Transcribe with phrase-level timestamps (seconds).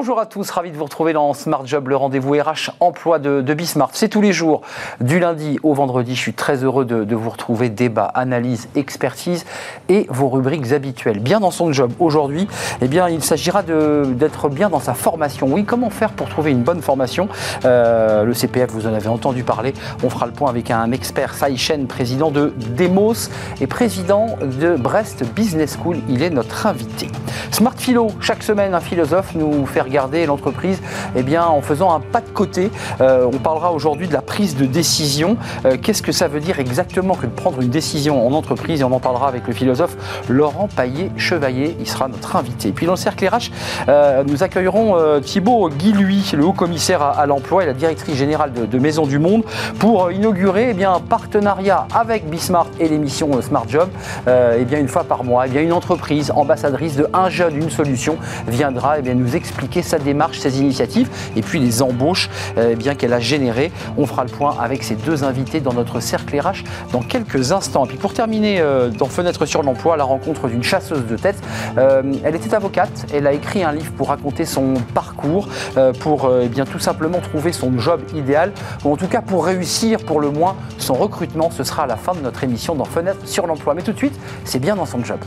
[0.00, 3.42] Bonjour à tous, ravi de vous retrouver dans Smart Job, le rendez-vous RH emploi de,
[3.42, 3.90] de Bismart.
[3.92, 4.62] C'est tous les jours,
[5.02, 6.14] du lundi au vendredi.
[6.14, 7.68] Je suis très heureux de, vous retrouver.
[7.68, 9.44] Débat, analyse, expertise
[9.90, 11.18] et vos rubriques habituelles.
[11.18, 12.48] Bien dans son job aujourd'hui,
[12.80, 15.48] eh bien, il s'agira d'être bien dans sa formation.
[15.50, 17.28] Oui, comment faire pour trouver une bonne formation?
[17.66, 19.74] Euh, Le CPF, vous en avez entendu parler.
[20.02, 23.28] On fera le point avec un expert, Sai Shen, président de Demos
[23.60, 25.98] et président de Brest Business School.
[26.08, 27.08] Il est notre invité.
[27.50, 30.80] Smart Philo, chaque semaine, un philosophe nous fait regarder l'entreprise
[31.16, 32.70] eh bien, en faisant un pas de côté.
[33.00, 35.36] Euh, on parlera aujourd'hui de la prise de décision.
[35.66, 38.80] Euh, Qu'est-ce que ça veut dire exactement que de prendre une décision en entreprise?
[38.80, 39.96] Et on en parlera avec le philosophe
[40.28, 41.76] Laurent Paillet-Chevalier.
[41.80, 42.70] Il sera notre invité.
[42.70, 43.50] Puis dans le cercle RH,
[43.88, 48.78] euh, nous accueillerons Thibaut Guy-Lui, le haut commissaire à, l'emploi et la directrice générale de,
[48.78, 49.42] Maison du Monde,
[49.78, 53.88] pour inaugurer eh bien, un partenariat avec Bismart et l'émission Smart Job.
[54.26, 57.70] Eh bien, une fois par mois, eh bien, une entreprise ambassadrice de un jeune, une
[57.70, 58.16] solution
[58.46, 62.28] viendra eh bien, nous expliquer sa démarche, ses initiatives et puis les embauches
[62.76, 63.72] bien, qu'elle a générées.
[63.96, 67.84] On fera le point avec ces deux invités dans notre cercle RH dans quelques instants.
[67.84, 71.36] Et puis pour terminer euh, dans Fenêtre sur l'emploi, la rencontre d'une chasseuse de tête.
[71.78, 76.26] Euh, elle était avocate, elle a écrit un livre pour raconter son parcours, euh, pour
[76.26, 78.52] euh, eh bien, tout simplement trouver son job idéal,
[78.84, 81.50] ou en tout cas pour réussir pour le moins son recrutement.
[81.50, 83.74] Ce sera à la fin de notre émission dans Fenêtre sur l'emploi.
[83.74, 85.20] Mais tout de suite, c'est bien dans son job.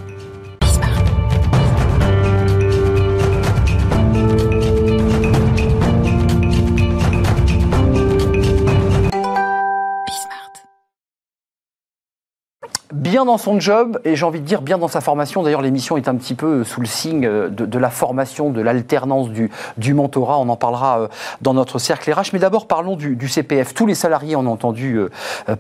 [13.14, 15.44] Bien dans son job et j'ai envie de dire bien dans sa formation.
[15.44, 19.30] D'ailleurs, l'émission est un petit peu sous le signe de, de la formation, de l'alternance,
[19.30, 20.39] du, du, mentorat.
[20.39, 21.08] On en parlera euh,
[21.39, 22.31] dans notre cercle RH.
[22.33, 23.75] Mais d'abord, parlons du, CPF.
[23.75, 25.09] Tous les salariés en ont entendu euh,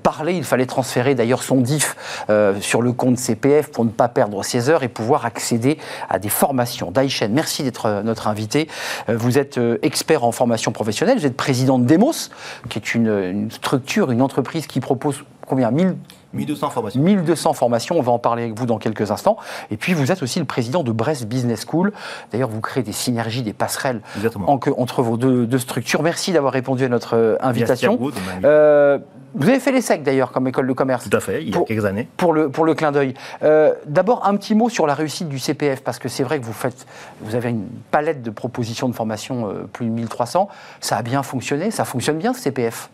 [0.01, 0.33] parler.
[0.33, 1.95] Il fallait transférer d'ailleurs son DIF
[2.31, 5.77] euh, sur le compte CPF pour ne pas perdre ses heures et pouvoir accéder
[6.09, 6.89] à des formations.
[6.89, 8.67] Daïchen, merci d'être notre invité.
[9.07, 11.19] Vous êtes expert en formation professionnelle.
[11.19, 12.31] Vous êtes président de Demos,
[12.69, 15.69] qui est une, une structure, une entreprise qui propose combien?
[15.69, 15.95] 1000
[16.33, 17.01] 1200 formations.
[17.01, 19.37] 1200 formations, on va en parler avec vous dans quelques instants.
[19.71, 21.93] Et puis vous êtes aussi le président de Brest Business School.
[22.31, 24.01] D'ailleurs, vous créez des synergies, des passerelles
[24.47, 26.03] en, entre vos deux, deux, structures.
[26.03, 27.97] Merci d'avoir répondu à notre euh, invitation.
[27.99, 28.97] Merci à vous, euh,
[29.35, 31.09] vous avez fait l'ESSEC d'ailleurs comme école de commerce.
[31.09, 32.07] Tout à fait, il y a pour, quelques années.
[32.17, 33.15] Pour le, pour le clin d'œil.
[33.41, 36.45] Euh, D'abord, un petit mot sur la réussite du CPF, parce que c'est vrai que
[36.45, 36.85] vous, faites,
[37.21, 40.49] vous avez une palette de propositions de formation, euh, plus de 1300.
[40.81, 42.91] Ça a bien fonctionné, ça fonctionne bien ce CPF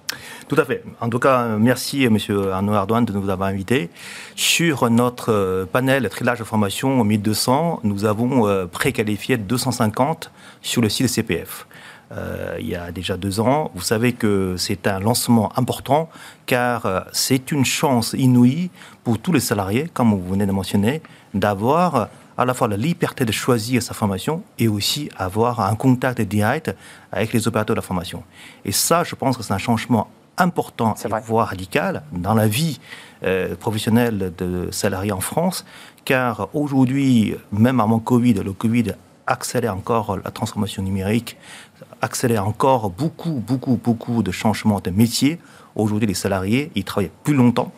[0.47, 0.83] Tout à fait.
[1.01, 2.17] En tout cas, merci M.
[2.53, 3.89] Arnaud Ardouane de nous avoir invités.
[4.35, 10.31] Sur notre panel très large de formation 1200, nous avons euh, préqualifié 250
[10.61, 11.67] sur le site CPF.
[12.11, 13.71] Euh, il y a déjà deux ans.
[13.75, 16.09] Vous savez que c'est un lancement important
[16.45, 18.71] car euh, c'est une chance inouïe
[19.03, 21.01] pour tous les salariés, comme vous venez de mentionner,
[21.33, 26.21] d'avoir à la fois la liberté de choisir sa formation et aussi avoir un contact
[26.21, 26.73] direct
[27.11, 28.23] avec les opérateurs de la formation.
[28.65, 30.95] Et ça, je pense que c'est un changement important,
[31.25, 32.79] voire radical, dans la vie
[33.23, 35.65] euh, professionnelle de salariés en France,
[36.05, 38.93] car aujourd'hui, même avant Covid, le Covid
[39.27, 41.37] accélère encore la transformation numérique,
[42.01, 45.39] accélère encore beaucoup, beaucoup, beaucoup de changements de métier.
[45.75, 47.71] Aujourd'hui, les salariés, ils travaillent plus longtemps,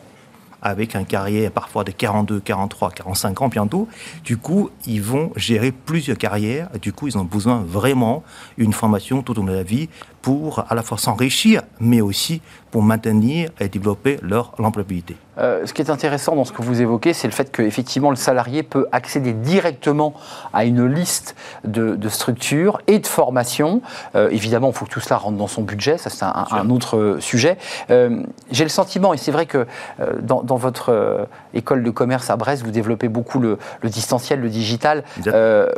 [0.62, 3.88] avec un carrière parfois de 42, 43, 45 ans bientôt.
[4.24, 6.68] Du coup, ils vont gérer plusieurs carrières.
[6.80, 8.22] Du coup, ils ont besoin vraiment
[8.58, 9.88] d'une formation tout au long de la vie
[10.22, 12.40] pour à la fois s'enrichir, mais aussi
[12.70, 15.16] pour maintenir et développer leur employabilité.
[15.38, 18.16] Euh, ce qui est intéressant dans ce que vous évoquez, c'est le fait qu'effectivement le
[18.16, 20.14] salarié peut accéder directement
[20.52, 21.34] à une liste
[21.64, 23.82] de, de structures et de formations.
[24.14, 26.70] Euh, évidemment, il faut que tout cela rentre dans son budget, ça c'est un, un,
[26.70, 27.58] autre sujet.
[27.90, 29.66] Euh, J'ai le sentiment, et c'est vrai que
[30.20, 34.48] dans, dans, votre école de commerce à Brest, vous développez beaucoup le, le distanciel, le
[34.48, 35.04] digital,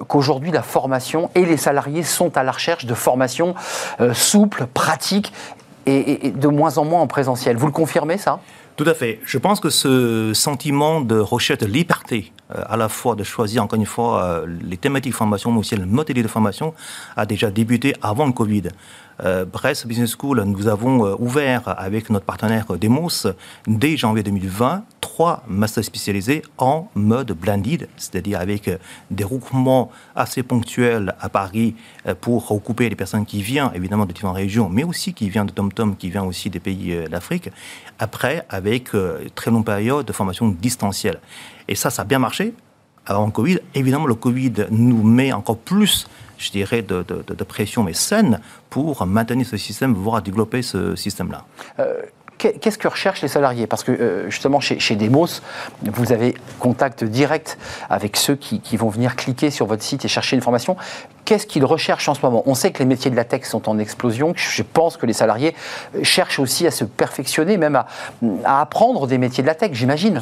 [0.08, 3.54] qu'aujourd'hui la formation et les salariés sont à la recherche de formations
[4.12, 5.32] souple, pratique
[5.86, 7.56] et, et, de moins en moins en présentiel.
[7.56, 8.40] Vous le confirmez, ça?
[8.76, 9.20] Tout à fait.
[9.24, 13.62] Je pense que ce sentiment de recherche de liberté, euh, à la fois de choisir,
[13.62, 16.74] encore une fois, euh, les thématiques de formation, mais aussi le modèle de formation,
[17.16, 18.64] a déjà débuté avant le Covid.
[19.22, 23.26] Euh, Brest Business School, nous avons euh, ouvert avec notre partenaire Demos,
[23.66, 28.78] dès janvier 2020, trois masters spécialisés en mode blended, c'est-à-dire avec euh,
[29.10, 31.76] des regroupements assez ponctuels à Paris
[32.20, 35.52] pour recouper les personnes qui viennent évidemment de différentes régions, mais aussi qui viennent de
[35.52, 37.50] TomTom, qui viennent aussi des pays d'Afrique.
[37.98, 38.90] Après, avec
[39.34, 41.20] très longue période de formation distancielle.
[41.68, 42.54] Et ça, ça a bien marché
[43.06, 43.58] avant le Covid.
[43.74, 46.06] Évidemment, le Covid nous met encore plus
[46.38, 48.40] je dirais, de, de, de, pression, mais saine,
[48.70, 51.44] pour maintenir ce système, voire développer ce système-là.
[51.78, 52.02] Euh
[52.38, 53.66] qu'est-ce que recherchent les salariés?
[53.66, 55.40] Parce que euh, justement, chez, chez, Demos,
[55.82, 57.58] vous avez contact direct
[57.88, 60.76] avec ceux qui, vont venir cliquer sur votre site et chercher une formation.
[61.24, 62.42] Qu'est-ce qu'ils recherchent en ce moment?
[62.46, 64.32] On sait que les métiers de la tech sont en explosion.
[64.36, 65.54] Je pense que les salariés
[66.02, 70.20] cherchent aussi à se perfectionner, même à, apprendre des métiers de la tech, j'imagine.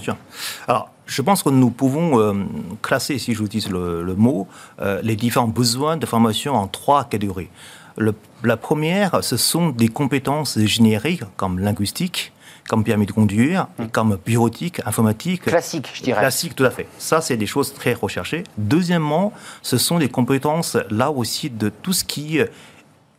[0.69, 2.33] Alors, je pense que nous pouvons euh,
[2.81, 4.49] classer, si vous dis le, mot,
[4.81, 7.51] euh, les différents besoins de formation en trois catégories.
[8.43, 12.33] la première, ce sont des compétences génériques comme linguistique,
[12.67, 13.91] comme permis de conduire, hum.
[13.91, 15.43] comme bureautique, informatique.
[15.43, 16.21] Classique, je dirais.
[16.21, 16.87] Classique, tout à fait.
[16.97, 18.45] Ça, c'est des choses très recherchées.
[18.57, 22.51] Deuxièmement, ce sont des compétences, là aussi, de tout ce qui est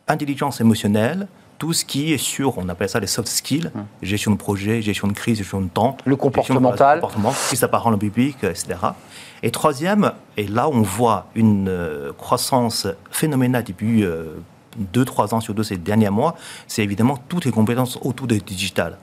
[0.07, 1.27] intelligence émotionnelle,
[1.63, 3.85] tout ce qui est sur, on appelle ça les soft skills, hum.
[4.01, 5.95] gestion de projet, gestion de crise, gestion de temps.
[6.03, 6.97] Le comportemental.
[6.97, 8.75] Le comportement, ça parle en public, etc.
[9.43, 14.41] Et troisième, et là on voit une euh, croissance phénoménale depuis euh,
[14.75, 16.35] deux, trois ans sur deux ces derniers mois,
[16.67, 18.97] c'est évidemment toutes les compétences autour du digital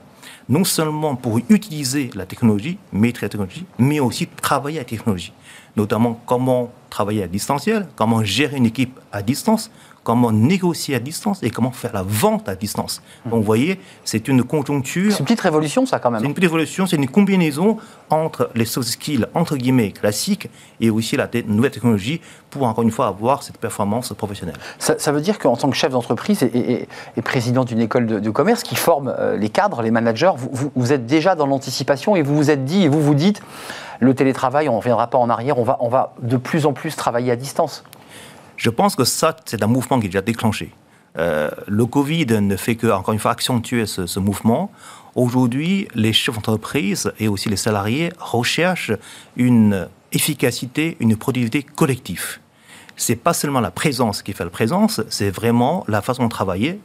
[0.51, 5.33] non seulement pour utiliser la technologie, maîtriser la technologie, mais aussi travailler à la technologie.
[5.77, 9.71] Notamment comment travailler à distanciel, comment gérer une équipe à distance,
[10.03, 13.03] comment négocier à distance et comment faire la vente à distance.
[13.27, 15.13] Donc, vous voyez, c'est une conjoncture.
[15.13, 16.21] C'est une petite révolution, ça, quand même.
[16.21, 17.77] C'est une petite révolution, c'est une combinaison
[18.09, 20.49] entre les soft skills, entre guillemets, classiques
[20.81, 22.21] et aussi la nouvelle technologie
[22.51, 24.57] pour, encore une fois, avoir cette performance professionnelle.
[24.79, 26.89] Ça, veut dire qu'en tant que chef d'entreprise et,
[27.23, 31.07] président d'une école de, commerce qui forme euh, les cadres, les managers, vous, vous êtes
[31.07, 33.43] déjà dans l'anticipation et vous vous êtes dit, et vous vous dites,
[34.01, 36.73] le télétravail, on ne reviendra pas en arrière, on va, on va de plus en
[36.73, 37.85] plus travailler à distance.
[38.61, 40.71] Je pense que ça, c'est un mouvement qui est déjà déclenché.
[41.17, 44.71] Euh, le Covid ne fait que, encore une fois, accentuer ce, mouvement.
[45.15, 48.93] Aujourd'hui, les chefs d'entreprise et aussi les salariés recherchent
[49.37, 52.39] une efficacité, une productivité collective.
[52.99, 56.81] C'est pas seulement la présence qui fait la présence, c'est vraiment la façon de travailler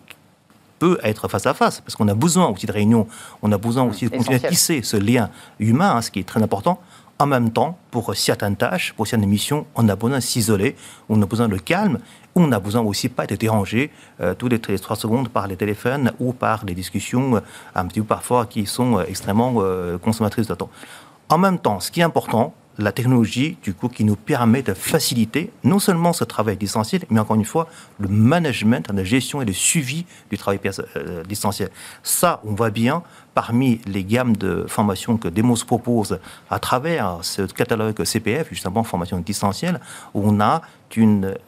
[0.79, 3.07] peut être face à face, parce qu'on a besoin aussi de réunions,
[3.41, 5.29] on a besoin aussi de continuer à tisser ce lien
[5.59, 6.79] humain, hein, ce qui est très important.
[7.17, 10.75] En même temps, pour certaines tâches, pour certaines missions, on a besoin de s'isoler,
[11.07, 11.99] on a besoin de calme,
[12.35, 13.89] on a besoin aussi pas être dérangé
[14.19, 17.39] euh, tous les, trois secondes par les téléphones ou par les discussions, euh,
[17.73, 19.53] un petit peu parfois qui sont euh, extrêmement
[20.01, 20.69] consommatrices de temps.
[21.29, 24.73] En même temps, ce qui est important, la technologie, du coup, qui nous permet de
[24.73, 27.67] faciliter non seulement ce travail distanciel, mais encore une fois,
[27.99, 30.59] le management, la gestion et le suivi du travail
[31.27, 31.69] distanciel.
[32.03, 36.19] Ça, on voit bien parmi les gammes de formations que Demos propose
[36.49, 39.79] à travers ce catalogue CPF, justement formation distancielle,
[40.13, 40.61] on a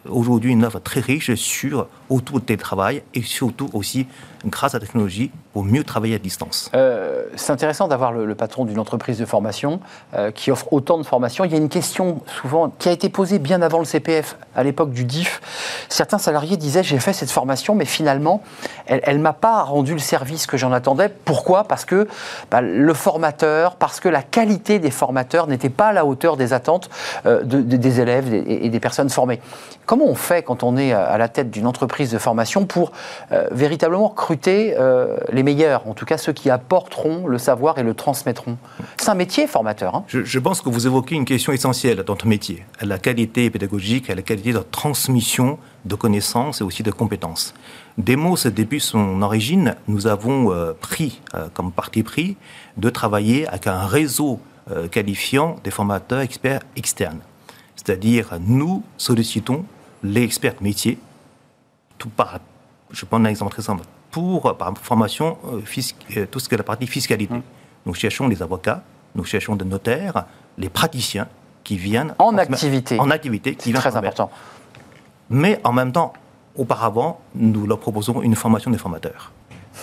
[0.09, 4.07] aujourd'hui une œuvre très riche sur autour du télétravail et surtout aussi
[4.45, 6.69] grâce à la technologie pour mieux travailler à distance.
[6.75, 9.79] Euh, c'est intéressant d'avoir le, patron d'une entreprise de formation
[10.13, 11.43] euh, qui offre autant de formations.
[11.43, 14.63] Il y a une question souvent qui a été posée bien avant le CPF, à
[14.63, 15.41] l'époque du DIF.
[15.89, 18.43] Certains salariés disaient j'ai fait cette formation, mais finalement,
[18.85, 21.09] elle ne m'a pas rendu le service que j'en attendais.
[21.09, 21.63] Pourquoi?
[21.63, 22.07] Parce que
[22.51, 26.53] bah, le formateur, parce que la qualité des formateurs n'était pas à la hauteur des
[26.53, 26.89] attentes
[27.25, 29.26] euh, des élèves et des personnes formées.
[29.87, 32.91] Comment on fait quand on est à la tête d'une entreprise de formation pour
[33.31, 37.83] euh, véritablement recruter euh, les meilleurs, en tout cas ceux qui apporteront le savoir et
[37.83, 38.57] le transmettront?
[38.97, 39.95] C'est un métier formateur.
[39.95, 40.03] Hein.
[40.09, 44.21] je, pense que vous évoquez une question essentielle dans notre métier, la qualité pédagogique, la
[44.21, 47.53] qualité de transmission de connaissances et aussi de compétences.
[47.97, 51.21] Demos, depuis son origine, nous avons euh, pris
[51.53, 52.35] comme parti pris
[52.75, 54.39] de travailler avec un réseau
[54.91, 57.21] qualifiant des formateurs experts externes.
[57.87, 59.63] C'est-à-dire, nous sollicitons
[60.03, 60.99] les experts métiers,
[61.97, 62.39] tout par,
[62.91, 65.61] je prends un exemple très simple, pour, par formation, euh,
[66.17, 67.33] euh, tout ce qui est la partie fiscalité.
[67.33, 67.41] Mmh.
[67.85, 68.83] Nous cherchons les avocats,
[69.15, 70.25] nous cherchons des notaires,
[70.57, 71.29] les praticiens
[71.63, 72.13] qui viennent...
[72.19, 72.99] En activité.
[72.99, 73.55] En activité.
[73.55, 74.31] Qui très important.
[75.29, 76.11] Mais en même temps,
[76.57, 79.31] auparavant, nous leur proposons une formation des formateurs.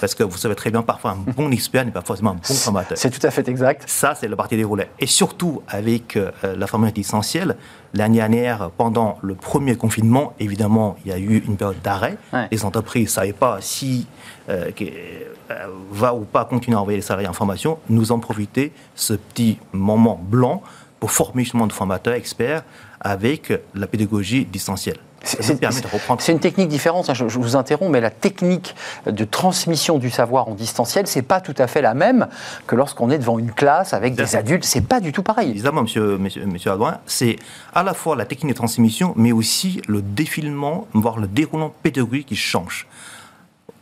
[0.04, 2.42] Parce que vous savez très bien, parfois un bon expert n'est pas forcément un bon
[2.42, 2.98] formateur.
[2.98, 3.84] C'est tout à fait exact.
[3.86, 4.90] Ça, c'est la partie des roulets.
[4.98, 7.56] Et surtout, avec euh, la formation essentielle,
[7.94, 12.18] l'année dernière, pendant le premier confinement, évidemment, il y a eu une période d'arrêt.
[12.52, 14.06] Les entreprises ne savaient pas si
[14.50, 17.78] euh, euh, va ou pas continuer à envoyer les salariés en formation.
[17.88, 20.62] Nous en profiter ce petit moment blanc
[21.00, 22.62] pour former justement de formateurs experts
[23.00, 24.98] avec la pédagogie distancielle.
[25.24, 28.74] C'est une technique différente, hein, je, vous interromps, mais la technique
[29.06, 32.28] de transmission du savoir en distanciel, c'est pas tout à fait la même
[32.66, 35.50] que lorsqu'on est devant une classe avec des adultes, c'est pas du tout pareil.
[35.50, 37.36] Évidemment, monsieur, monsieur, monsieur Adouin, c'est
[37.74, 42.26] à la fois la technique de transmission, mais aussi le défilement, voire le déroulement pédagogique
[42.26, 42.86] qui change.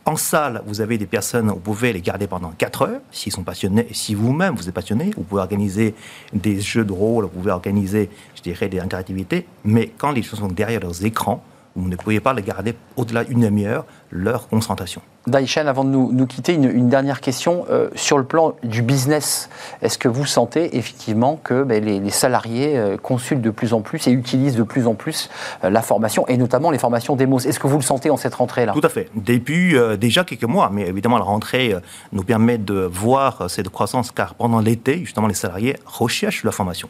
[0.05, 3.43] En salle, vous avez des personnes, vous pouvez les garder pendant 4 heures, s'ils sont
[3.43, 5.95] passionnés, si vous-même vous êtes passionné, vous pouvez organiser
[6.33, 10.39] des jeux de rôle, vous pouvez organiser, je dirais, des interactivités, mais quand les choses
[10.39, 11.41] sont derrière leurs écrans,
[11.75, 15.01] vous ne pouvez pas les garder au-delà d'une demi-heure, leur concentration.
[15.25, 17.65] Daishen, avant de nous, quitter, une, dernière question.
[17.69, 19.49] Euh, sur le plan du business,
[19.81, 24.05] est-ce que vous sentez effectivement que ben, les, salariés euh, consultent de plus en plus
[24.07, 25.29] et utilisent de plus en plus
[25.63, 28.35] euh, la formation, et notamment les formations DEMOS Est-ce que vous le sentez en cette
[28.35, 28.73] rentrée-là?
[28.73, 29.09] Tout à fait.
[29.15, 31.75] Depuis déjà quelques mois, mais évidemment la rentrée
[32.11, 36.89] nous permet de voir cette croissance, car pendant l'été, justement, les salariés recherchent la formation.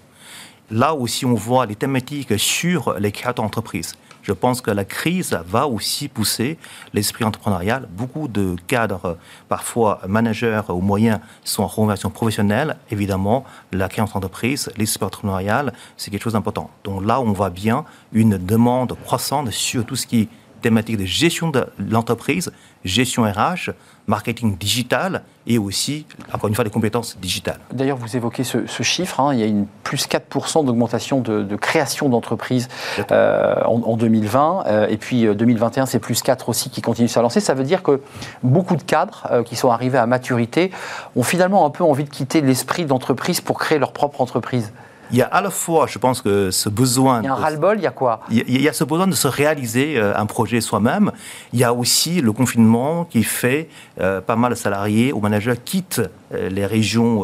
[0.71, 3.93] Là aussi, on voit les thématiques sur les créateurs d'entreprise.
[4.23, 6.57] Je pense que la crise va aussi pousser
[6.93, 7.87] l'esprit entrepreneurial.
[7.91, 9.17] Beaucoup de cadres,
[9.49, 12.77] parfois managers ou moyens, sont en reconversion professionnelle.
[12.89, 16.69] Évidemment, la création d'entreprise, l'esprit entrepreneurial, c'est quelque chose d'important.
[16.85, 20.27] Donc là, on voit bien une demande croissante sur tout ce qui est
[20.63, 22.51] thématique de gestion de l'entreprise,
[22.83, 23.71] gestion RH,
[24.07, 27.59] marketing digital et aussi, encore une fois, des compétences digitales.
[27.71, 29.33] D'ailleurs, vous évoquez ce, chiffre, hein.
[29.33, 32.67] il y a une plus 4% d'augmentation de, création d'entreprises
[33.11, 37.21] euh, en, 2020, euh, et puis 2021, euh, c'est plus 4 aussi qui continue à
[37.21, 37.39] lancer.
[37.39, 38.01] Ça veut dire que
[38.41, 40.71] beaucoup de cadres qui sont arrivés à maturité
[41.15, 44.73] ont finalement un peu envie de quitter l'esprit d'entreprise pour créer leur propre entreprise
[45.11, 47.21] il y a à la fois, je pense que ce besoin.
[47.21, 48.21] Il y a un ras-le-bol, il y a quoi?
[48.29, 51.11] Il y, a, ce besoin de se réaliser euh, un projet soi-même.
[51.51, 53.69] Il y a aussi le confinement qui fait
[53.99, 56.01] euh, pas mal de salariés ou managers quittent
[56.33, 57.23] euh, les régions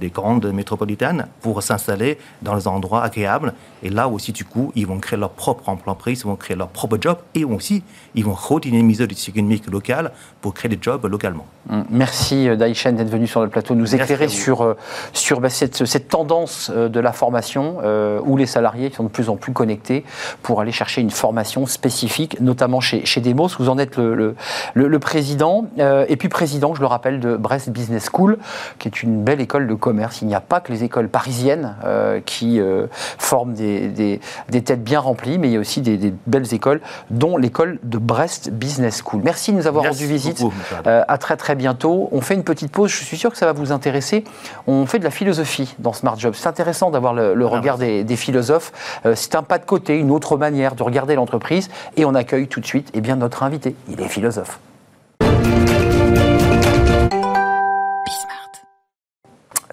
[0.00, 3.52] des grandes métropolitaines pour s'installer dans les endroits agréables.
[3.82, 6.68] Et là aussi, du coup, ils vont créer leur propre entreprise, ils vont créer leur
[6.68, 7.82] propre job et aussi,
[8.14, 11.46] ils vont redynamiser le cycle économique local pour créer des jobs localement.
[11.70, 14.76] Hum, merci Daïchen d'être venu sur le plateau nous éclairer sur,
[15.12, 19.28] sur bah, cette, cette, tendance de la formation euh, où les salariés sont de plus
[19.28, 20.04] en plus connectés
[20.42, 23.48] pour aller chercher une formation spécifique, notamment chez, chez Demos.
[23.58, 24.36] Vous en êtes le,
[24.74, 25.66] le, président.
[25.78, 28.38] Euh, et puis président, je le rappelle, de Brest Business School,
[28.78, 30.22] qui est une belle école de commerce.
[30.22, 32.60] Il n'y a pas que les écoles parisiennes euh, qui
[33.18, 37.36] forment des, des, têtes bien remplies, mais il y a aussi des, belles écoles, dont
[37.36, 39.22] l'école de Brest Business School.
[39.24, 40.42] Merci de nous avoir rendu visite.
[40.84, 42.08] à très très bientôt.
[42.12, 42.90] On fait une petite pause.
[42.90, 44.24] Je suis sûr que ça va vous intéresser.
[44.66, 46.34] On fait de la philosophie dans Smart Job.
[46.36, 48.72] C'est intéressant d'avoir le, regard des, philosophes.
[49.06, 51.70] Euh, c'est un pas de côté, une autre manière de regarder l'entreprise.
[51.96, 53.74] Et on accueille tout de suite eh bien, notre invité.
[53.88, 54.60] Il est philosophe.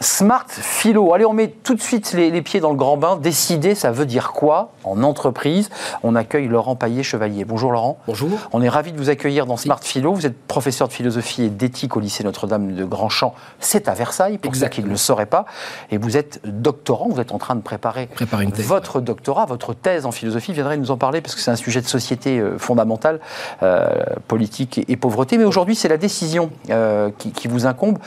[0.06, 1.16] Smart Philo.
[1.16, 3.16] Allez, on met tout de suite les, pieds dans le grand bain.
[3.16, 5.70] Décider, ça veut dire quoi en entreprise?
[6.04, 7.44] On accueille Laurent Paillet-Chevalier.
[7.44, 7.98] Bonjour Laurent.
[8.06, 8.30] Bonjour.
[8.54, 10.14] On est ravi de vous accueillir dans Smart Philo.
[10.14, 13.34] Vous êtes professeur de philosophie et d'éthique au lycée Notre-Dame de Grandchamp.
[13.60, 15.46] C'est à Versailles, pour ceux qui ne le sauraient pas.
[15.90, 17.10] Et vous êtes doctorant.
[17.10, 18.08] Vous êtes en train de préparer,
[18.60, 20.54] votre doctorat, votre thèse en philosophie.
[20.54, 23.20] Viendrez nous en parler parce que c'est un sujet de société euh, fondamental,
[23.64, 23.88] euh,
[24.28, 25.40] politique et, pauvreté.
[25.40, 27.98] Mais aujourd'hui, c'est la décision euh, qui, qui, vous incombe.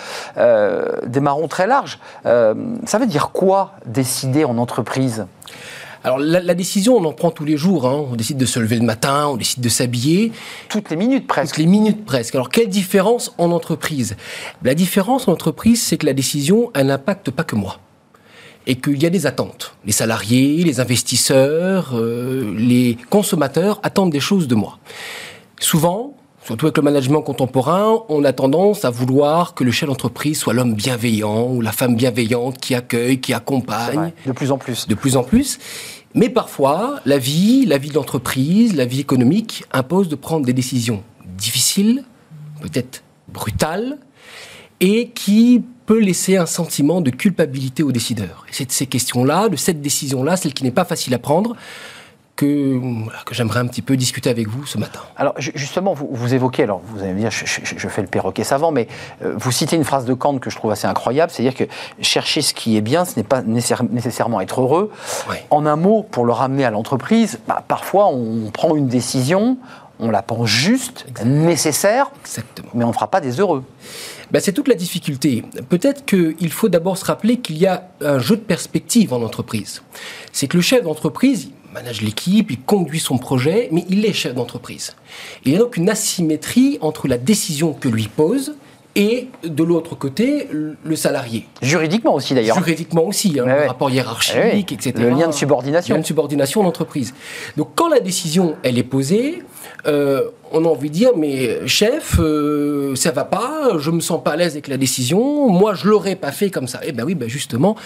[1.05, 1.88] démarrons très large.
[2.26, 2.54] Euh,
[2.85, 5.26] ça veut dire quoi décider en entreprise?
[6.04, 7.87] Alors la, décision, on en prend tous les jours.
[7.87, 8.07] Hein.
[8.11, 10.33] On décide de se lever le matin, on décide de s'habiller.
[10.68, 11.54] Toutes les minutes presque.
[11.54, 12.35] Toutes les minutes presque.
[12.35, 14.16] Alors quelle différence en entreprise?
[14.62, 17.80] La différence en entreprise, c'est que la décision, elle n'impacte pas que moi.
[18.66, 19.75] Et qu'il y a des attentes.
[19.87, 24.78] Les salariés, les investisseurs, euh, les consommateurs attendent des choses de moi.
[25.59, 26.14] Souvent,
[26.49, 30.55] Surtout avec le management contemporain, on a tendance à vouloir que le chef d'entreprise soit
[30.55, 34.12] l'homme bienveillant ou la femme bienveillante qui accueille, qui accompagne.
[34.25, 34.88] de plus en plus.
[34.88, 35.59] De plus en plus.
[36.14, 40.55] Mais parfois, la vie, la vie de l'entreprise, la vie économique impose de prendre des
[40.55, 41.02] décisions
[41.37, 42.02] difficiles,
[42.62, 43.99] peut-être brutales,
[44.81, 48.47] et qui peut laisser un sentiment de culpabilité aux décideurs.
[48.49, 51.57] Et c'est de ces questions-là, de cette décision-là, celle qui n'est pas facile à prendre,
[52.38, 52.78] que,
[53.26, 55.00] que j'aimerais un petit peu discuter avec vous ce matin.
[55.16, 58.71] Alors justement, vous, vous évoquez, alors vous allez me dire, je, fais le perroquet savant,
[58.71, 58.87] mais
[59.23, 61.64] euh, vous citez une phrase de Kant que je trouve assez incroyable, c'est-à-dire que
[62.00, 64.92] chercher ce qui est bien, ce n'est pas nécessairement être heureux.
[65.50, 69.59] En un mot, pour le ramener à l'entreprise, bah, parfois on prend une décision,
[69.99, 72.71] on la pense juste, nécessaire, Exactement.
[72.73, 73.64] mais on ne fera pas des heureux.
[74.30, 75.42] Ben, c'est toute la difficulté.
[75.68, 79.83] Peut-être qu'il faut d'abord se rappeler qu'il y a un jeu de perspective en entreprise.
[80.33, 84.35] C'est que le chef d'entreprise, manage l'équipe, il conduit son projet, mais il est chef
[84.35, 84.94] d'entreprise.
[85.44, 88.54] Il y a donc une asymétrie entre la décision que lui pose
[88.99, 91.47] et de l'autre côté, le salarié.
[91.62, 92.57] Juridiquement aussi d'ailleurs.
[92.57, 94.93] Juridiquement aussi, hein, le rapport hiérarchique, etc.
[94.97, 95.95] Le lien de subordination.
[95.95, 97.14] Le lien de subordination d'entreprise.
[97.57, 99.45] Donc quand la décision, elle est posée,
[99.87, 104.21] euh, on a envie de dire, mais chef, euh, ça va pas, je me sens
[104.21, 106.81] pas à l'aise avec la décision, moi je l'aurais pas fait comme ça.
[106.83, 107.76] Eh ben oui, ben justement,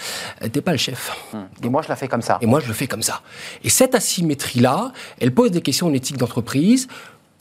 [0.51, 1.15] t'es pas le chef.
[1.33, 1.45] Hum.
[1.63, 2.39] Et moi je la fais comme ça.
[2.41, 3.21] Et moi je le fais comme ça.
[3.63, 6.87] Et cette asymétrie-là, elle pose des questions en éthique d'entreprise.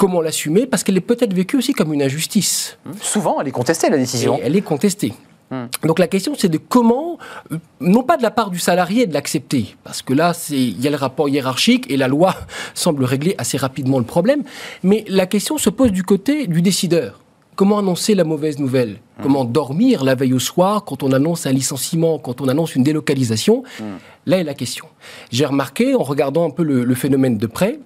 [0.03, 2.77] Comment l'assumer Parce qu'elle est peut-être vécue aussi comme une injustice.
[3.01, 4.37] Souvent, elle est contestée, la décision.
[4.43, 5.13] elle est contestée.
[5.53, 5.67] Hmm.
[5.85, 7.19] Donc la question, c'est de comment,
[7.53, 10.89] euh, non pas de la part du salarié de l'accepter, parce que là, il y
[10.89, 12.35] a le rapport hiérarchique et la loi
[12.75, 14.43] semble régler assez rapidement le problème,
[14.83, 17.21] mais la question se pose du côté du décideur.
[17.55, 18.95] Comment annoncer la mauvaise nouvelle?
[19.19, 19.23] Hmm.
[19.23, 22.83] Comment dormir la veille au soir quand on annonce un licenciement, quand on annonce une
[22.83, 23.63] délocalisation?
[23.79, 23.99] Hmm.
[24.27, 24.87] Là est la question.
[25.31, 27.79] J'ai remarqué, en regardant un peu le, phénomène de près,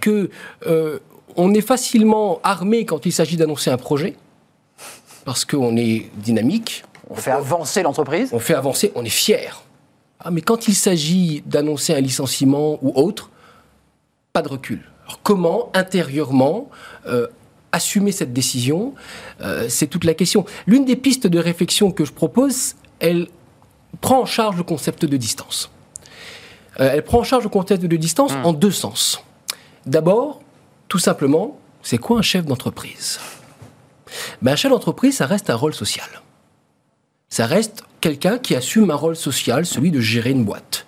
[0.00, 0.30] que
[0.66, 1.00] euh,
[1.36, 4.16] on est facilement armé quand il s'agit d'annoncer un projet,
[5.24, 6.84] parce qu'on est dynamique.
[7.10, 9.62] On fait avancer l'entreprise On fait avancer, on est fier.
[10.20, 13.30] Ah, mais quand il s'agit d'annoncer un licenciement ou autre,
[14.32, 14.80] pas de recul.
[15.04, 16.70] Alors comment, intérieurement,
[17.06, 17.26] euh,
[17.72, 18.94] assumer cette décision
[19.42, 20.46] euh, C'est toute la question.
[20.66, 23.28] L'une des pistes de réflexion que je propose, elle
[24.00, 25.70] prend en charge le concept de distance.
[26.80, 28.46] Euh, elle prend en charge le concept de distance hmm.
[28.46, 29.22] en deux sens.
[29.86, 30.40] D'abord,
[30.94, 33.18] tout simplement, c'est quoi un chef d'entreprise?
[34.42, 36.06] Ben, Un chef d'entreprise, ça reste un rôle social.
[37.28, 40.86] Ça reste quelqu'un qui assume un rôle social, celui de gérer une boîte.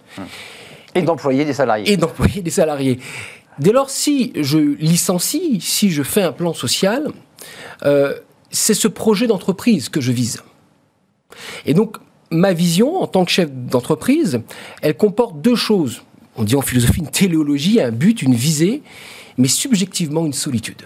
[0.94, 1.90] Et d'employer des salariés.
[1.90, 3.00] Et d'employer des salariés.
[3.58, 7.08] Dès lors, si je licencie, si je fais un plan social,
[7.84, 8.14] euh,
[8.52, 10.40] c'est ce projet d'entreprise que je vise.
[11.64, 11.96] Et donc,
[12.30, 14.40] ma vision en tant que chef d'entreprise,
[14.82, 16.02] elle comporte deux choses.
[16.36, 18.84] On dit en philosophie une téléologie, un but, une visée,
[19.38, 20.82] mais subjectivement une solitude.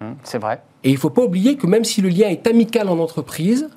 [0.00, 0.62] Hum, c'est vrai.
[0.84, 3.68] Et il ne faut pas oublier que même si le lien est amical en entreprise,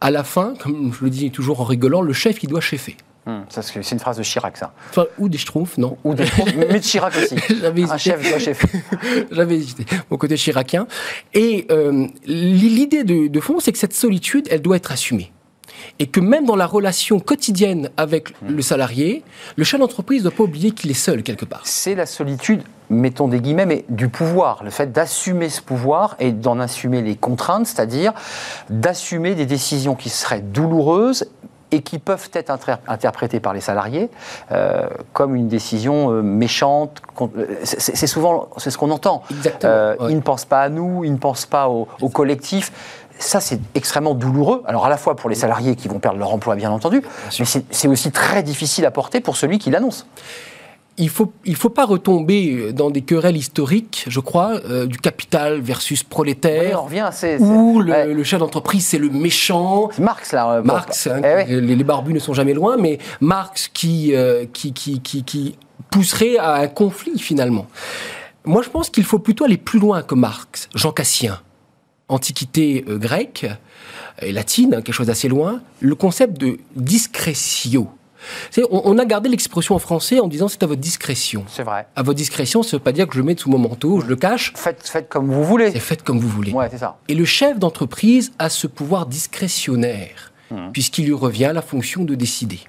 [0.00, 2.96] à la fin, comme je le dis toujours en rigolant, le chef, il doit chefer.
[3.24, 4.74] Hum, c'est une phrase de Chirac, ça.
[5.16, 6.24] ou des Schtroumpfs, non Ou des
[6.56, 7.36] mais de Chirac aussi.
[7.92, 8.82] Un chef doit chefer.
[9.30, 10.88] J'avais hésité, mon côté chiracien.
[11.32, 15.30] Et euh, l'idée de fond, c'est que cette solitude, elle doit être assumée
[15.98, 18.48] et que même dans la relation quotidienne avec mmh.
[18.48, 19.24] le salarié,
[19.56, 21.62] le chef d'entreprise ne doit pas oublier qu'il est seul quelque part.
[21.64, 26.32] C'est la solitude, mettons des guillemets, mais du pouvoir, le fait d'assumer ce pouvoir et
[26.32, 28.12] d'en assumer les contraintes, c'est-à-dire
[28.70, 31.26] d'assumer des décisions qui seraient douloureuses
[31.72, 32.52] et qui peuvent être
[32.86, 34.10] interprétées par les salariés
[34.52, 37.00] euh, comme une décision euh, méchante.
[37.20, 39.22] Euh, c'est souvent c'est ce qu'on entend.
[39.30, 40.08] Exactement.
[40.08, 42.72] Ils ne pensent pas à nous, ils ne pensent pas au, au collectif
[43.22, 44.62] ça, c'est extrêmement douloureux.
[44.66, 47.02] Alors, à la fois pour les salariés qui vont perdre leur emploi, bien entendu,
[47.38, 50.06] mais c'est aussi très difficile à porter pour celui qui l'annonce.
[50.98, 54.98] Il ne faut, il faut pas retomber dans des querelles historiques, je crois, euh, du
[54.98, 56.82] capital versus prolétaire.
[56.82, 59.88] on revient, c'est, où le, chef d'entreprise, c'est le méchant.
[59.98, 60.56] Marx, là.
[60.56, 64.74] Euh, Marx, hein, eh les, barbus ne sont jamais loin, mais Marx qui, euh, qui,
[64.74, 65.56] qui, qui, qui
[65.90, 67.66] pousserait à un conflit, finalement.
[68.44, 71.40] Moi, je pense qu'il faut plutôt aller plus loin que Marx, Jean Cassien
[72.12, 73.46] antiquité euh, grecque
[74.20, 77.88] et latine, hein, quelque chose d'assez loin, le concept de discrétio.
[78.70, 81.44] On, on, a gardé l'expression en français en disant c'est à votre discrétion.
[81.48, 81.86] C'est vrai.
[81.96, 84.00] À votre discrétion, ça ne veut pas dire que je le mets sous mon manteau,
[84.00, 84.52] je le cache.
[84.54, 85.72] Faites, faites comme vous voulez.
[85.72, 86.52] C'est faites comme vous voulez.
[86.52, 86.98] Ouais, c'est ça.
[87.08, 90.70] Et le chef d'entreprise a ce pouvoir discrétionnaire, mmh.
[90.72, 92.60] puisqu'il lui revient la fonction de décider.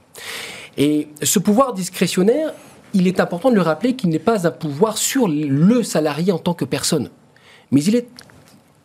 [0.77, 2.53] Et ce pouvoir discrétionnaire,
[2.93, 6.39] il est important de le rappeler qu'il n'est pas un pouvoir sur le salarié en
[6.39, 7.09] tant que personne,
[7.71, 8.07] mais il est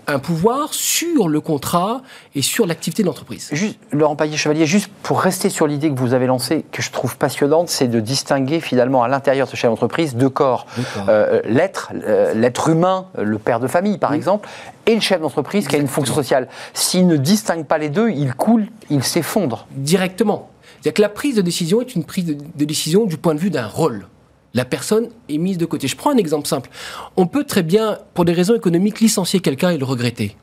[0.09, 2.01] un pouvoir sur le contrat
[2.35, 3.49] et sur l'activité de l'entreprise.
[3.53, 7.19] Juste, Laurent Paillet-Chevalier, juste pour rester sur l'idée que vous avez lancée, que je trouve
[7.19, 10.67] passionnante, c'est de distinguer finalement à l'intérieur de ce chef d'entreprise deux corps.
[11.09, 14.49] Euh, l'être, euh, l'être humain, le père de famille par exemple,
[14.87, 16.49] et le chef d'entreprise qui a une fonction sociale.
[16.73, 19.67] S'il ne distingue pas les deux, il coule, il s'effondre.
[19.73, 20.49] Directement.
[20.81, 23.51] C'est-à-dire que la prise de décision est une prise de décision du point de vue
[23.51, 24.07] d'un rôle
[24.55, 25.89] la personne est mise de côté.
[25.89, 26.71] Je prends un exemple simple.
[27.17, 30.37] On peut très bien, pour des raisons économiques, licencier quelqu'un et le regretter.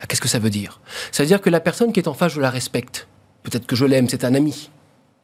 [0.00, 0.80] Ah, qu'est-ce que ça veut dire?
[1.10, 3.06] Ça veut dire que la personne qui est en face, je la respecte.
[3.42, 4.70] Peut-être que je l'aime, c'est un ami.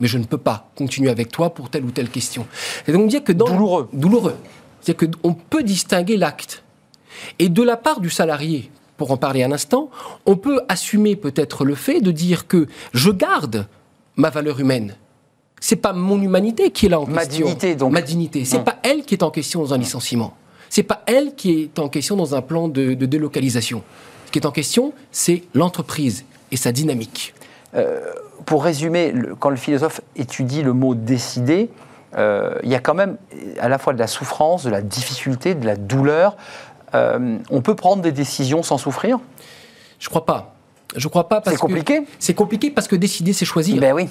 [0.01, 2.47] Mais je ne peux pas continuer avec toi pour telle ou telle question.
[2.87, 3.47] Et donc dire que dans...
[3.47, 3.89] Douloureux.
[3.93, 4.37] Douloureux.
[4.81, 6.63] C'est qu'on peut distinguer l'acte.
[7.39, 9.91] Et de la part du salarié, pour en parler un instant,
[10.27, 13.67] on peut assumer peut-être le fait de dire que je garde
[14.17, 14.97] ma valeur humaine,
[15.61, 17.47] c'est pas mon humanité qui est là en Ma question.
[17.47, 17.93] Dignité, donc.
[17.93, 18.45] Ma dignité.
[18.45, 20.35] C'est pas elle qui est en question dans un licenciement.
[20.71, 23.83] C'est pas elle qui est en question dans un plan de, délocalisation.
[24.27, 27.35] Ce qui est en question, c'est l'entreprise et sa dynamique.
[27.75, 28.01] Euh,
[28.45, 31.71] pour résumer, quand le philosophe étudie le mot décider,
[32.17, 33.17] euh, il y a quand même
[33.59, 36.37] à la fois de la souffrance, de la difficulté, de la douleur.
[36.95, 39.19] Euh, on peut prendre des décisions sans souffrir?
[39.99, 40.55] Je crois pas.
[40.97, 42.03] Je crois pas parce C'est compliqué?
[42.19, 43.81] C'est compliqué parce que décider, c'est choisir.
[43.81, 44.09] Ben oui.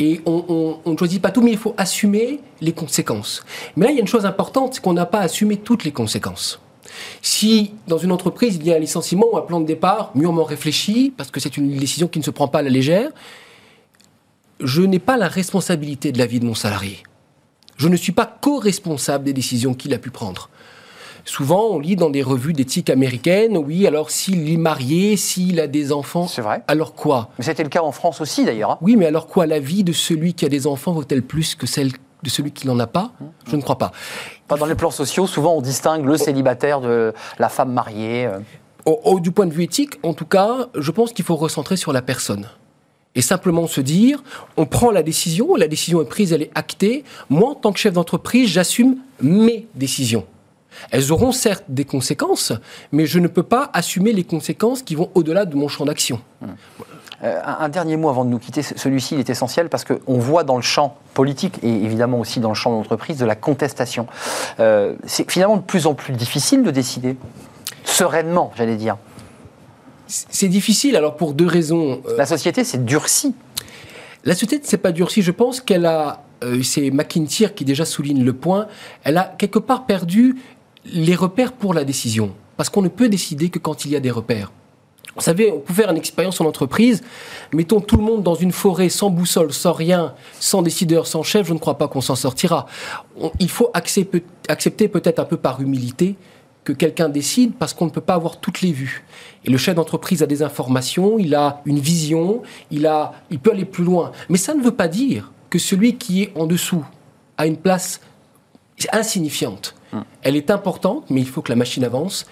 [0.00, 3.44] Et on, ne choisit pas tout, mais il faut assumer les conséquences.
[3.76, 5.92] Mais là, il y a une chose importante, c'est qu'on n'a pas assumé toutes les
[5.92, 6.58] conséquences.
[7.20, 10.44] Si dans une entreprise, il y a un licenciement ou un plan de départ mûrement
[10.44, 13.10] réfléchi, parce que c'est une décision qui ne se prend pas à la légère,
[14.58, 17.02] je n'ai pas la responsabilité de la vie de mon salarié.
[17.76, 20.48] Je ne suis pas co-responsable des décisions qu'il a pu prendre.
[21.24, 25.66] Souvent, on lit dans des revues d'éthique américaines, oui, alors s'il est marié, s'il a
[25.66, 26.26] des enfants.
[26.26, 26.62] C'est vrai.
[26.68, 27.30] Alors quoi?
[27.38, 28.72] Mais c'était le cas en France aussi d'ailleurs.
[28.72, 28.78] hein.
[28.80, 29.46] Oui, mais alors quoi?
[29.46, 31.90] La vie de celui qui a des enfants vaut-elle plus que celle
[32.22, 33.12] de celui qui n'en a pas?
[33.46, 33.92] Je ne crois pas.
[34.48, 38.26] Dans les plans sociaux, souvent on distingue le célibataire de la femme mariée.
[38.26, 38.38] euh.
[38.86, 41.76] Au- au- du point de vue éthique, en tout cas, je pense qu'il faut recentrer
[41.76, 42.46] sur la personne.
[43.14, 44.22] Et simplement se dire,
[44.56, 47.04] on prend la décision, la décision est prise, elle est actée.
[47.28, 50.24] Moi, en tant que chef d'entreprise, j'assume mes décisions.
[50.90, 52.52] Elles auront certes des conséquences,
[52.92, 56.20] mais je ne peux pas assumer les conséquences qui vont au-delà de mon champ d'action.
[57.22, 59.84] Euh, un, un dernier mot avant de nous quitter, ce- celui-ci il est essentiel parce
[59.84, 63.26] qu'on voit dans le champ politique et évidemment aussi dans le champ de l'entreprise de
[63.26, 64.06] la contestation.
[64.58, 67.16] Euh, c'est finalement de plus en plus difficile de décider,
[67.84, 68.96] sereinement j'allais dire.
[70.06, 72.00] C'est difficile, alors pour deux raisons.
[72.08, 73.34] Euh, La société s'est durcie.
[74.24, 75.22] La société ne s'est pas durcie.
[75.22, 76.22] Je pense qu'elle a,
[76.62, 78.66] c'est McKinsey qui déjà souligne le point,
[79.04, 80.36] elle a quelque part perdu
[80.84, 82.34] les repères pour la décision.
[82.56, 84.52] Parce qu'on ne peut décider que quand il y a des repères.
[85.16, 87.02] Vous savez, on peut faire une expérience en entreprise.
[87.52, 91.48] Mettons tout le monde dans une forêt sans boussole, sans rien, sans décideur, sans chef,
[91.48, 92.66] je ne crois pas qu'on s'en sortira.
[93.40, 96.16] Il faut accepter, accepter peut-être un peu par humilité
[96.62, 99.04] que quelqu'un décide parce qu'on ne peut pas avoir toutes les vues.
[99.44, 103.50] Et le chef d'entreprise a des informations, il a une vision, il, a, il peut
[103.50, 104.12] aller plus loin.
[104.28, 106.84] Mais ça ne veut pas dire que celui qui est en dessous
[107.36, 108.00] a une place
[108.92, 109.74] insignifiante.
[110.22, 112.26] Elle est importante, mais il faut que la machine avance.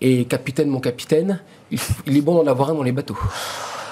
[0.00, 3.18] Et capitaine, mon capitaine, il est bon d'en avoir un dans les bateaux.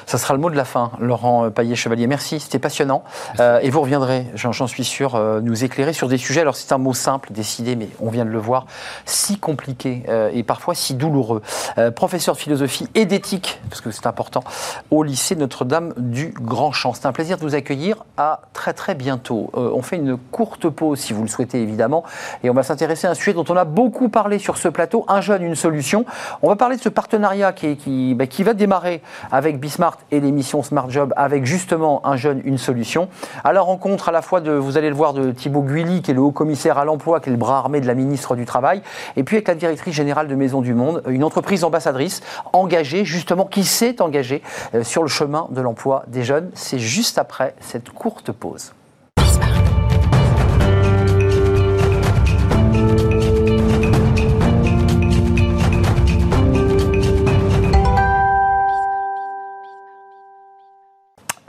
[0.08, 2.06] Ça sera le mot de la fin, Laurent Paillet-Chevalier.
[2.06, 3.04] Merci, c'était passionnant.
[3.40, 6.40] Euh, et vous reviendrez, j'en suis sûr, euh, nous éclairer sur des sujets.
[6.40, 8.64] Alors c'est un mot simple, décider, mais on vient de le voir,
[9.04, 11.42] si compliqué euh, et parfois si douloureux.
[11.76, 14.42] Euh, professeur de philosophie et d'éthique, parce que c'est important,
[14.90, 16.94] au lycée Notre-Dame du Grand Champ.
[16.94, 19.50] C'est un plaisir de vous accueillir à très très bientôt.
[19.56, 22.02] Euh, on fait une courte pause, si vous le souhaitez évidemment,
[22.42, 25.04] et on va s'intéresser à un sujet dont on a beaucoup parlé sur ce plateau,
[25.06, 26.06] un jeune, une solution.
[26.40, 29.60] On va parler de ce partenariat qui, bah, qui va démarrer avec
[30.10, 33.08] Et l'émission Smart Job avec justement un jeune, une solution.
[33.44, 36.10] À la rencontre à la fois de, vous allez le voir, de Thibaut Guilly, qui
[36.10, 38.44] est le haut commissaire à l'emploi, qui est le bras armé de la ministre du
[38.44, 38.82] Travail,
[39.16, 43.44] et puis avec la directrice générale de Maison du Monde, une entreprise ambassadrice engagée, justement,
[43.44, 44.42] qui s'est engagée
[44.74, 46.50] euh, sur le chemin de l'emploi des jeunes.
[46.54, 48.72] C'est juste après cette courte pause.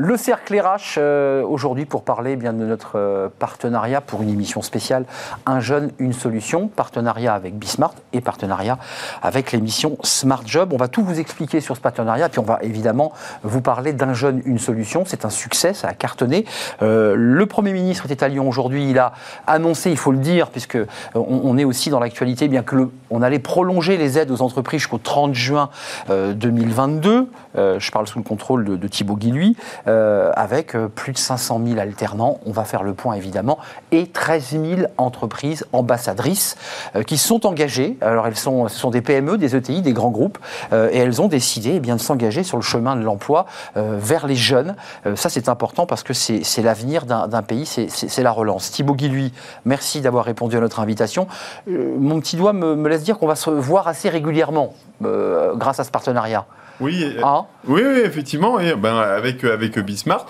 [0.02, 4.30] Le cercle RH euh, aujourd'hui pour parler eh bien de notre euh, partenariat pour une
[4.30, 5.04] émission spéciale
[5.46, 8.78] Un jeune, une solution, partenariat avec Bismart et partenariat
[9.22, 10.72] avec l'émission Smart Job.
[10.72, 13.12] On va tout vous expliquer sur ce partenariat, puis on va évidemment
[13.44, 15.04] vous parler d'un jeune, une solution.
[15.06, 16.46] C'est un succès, ça a cartonné.
[16.82, 19.12] Euh, le Premier ministre était à Lyon aujourd'hui, il a
[19.48, 20.78] annoncé, il faut le dire, puisque
[21.14, 24.80] on, est aussi dans l'actualité, eh bien que on allait prolonger les aides aux entreprises
[24.80, 25.70] jusqu'au 30 juin
[26.10, 27.28] euh, 2022.
[27.58, 29.58] Euh, je parle sous le contrôle de, de Thibaut Guilluy
[29.90, 32.40] euh, avec euh, plus de 500 000 alternants.
[32.46, 33.58] On va faire le point évidemment.
[33.92, 36.56] Et 13 000 entreprises ambassadrices
[36.96, 37.98] euh, qui sont engagées.
[38.02, 40.38] Alors elles sont, ce sont des PME, des ETI, des grands groupes.
[40.74, 44.28] euh, et elles ont décidé eh bien, de s'engager sur le chemin de l'emploi vers
[44.28, 44.76] les jeunes.
[45.16, 48.72] Ça c'est important parce que c'est l'avenir d'un pays, c'est- la relance.
[48.72, 49.34] Thibaut Guilluy,
[49.66, 51.28] merci d'avoir répondu à notre invitation.
[51.68, 55.92] Mon petit doigt me, laisse dire qu'on va se voir assez régulièrement grâce à ce
[55.92, 56.46] partenariat.
[56.80, 58.56] Oui, euh, Hein oui, oui, effectivement.
[58.56, 58.74] oui.
[58.78, 60.28] Ben, avec, euh, avec Bismart,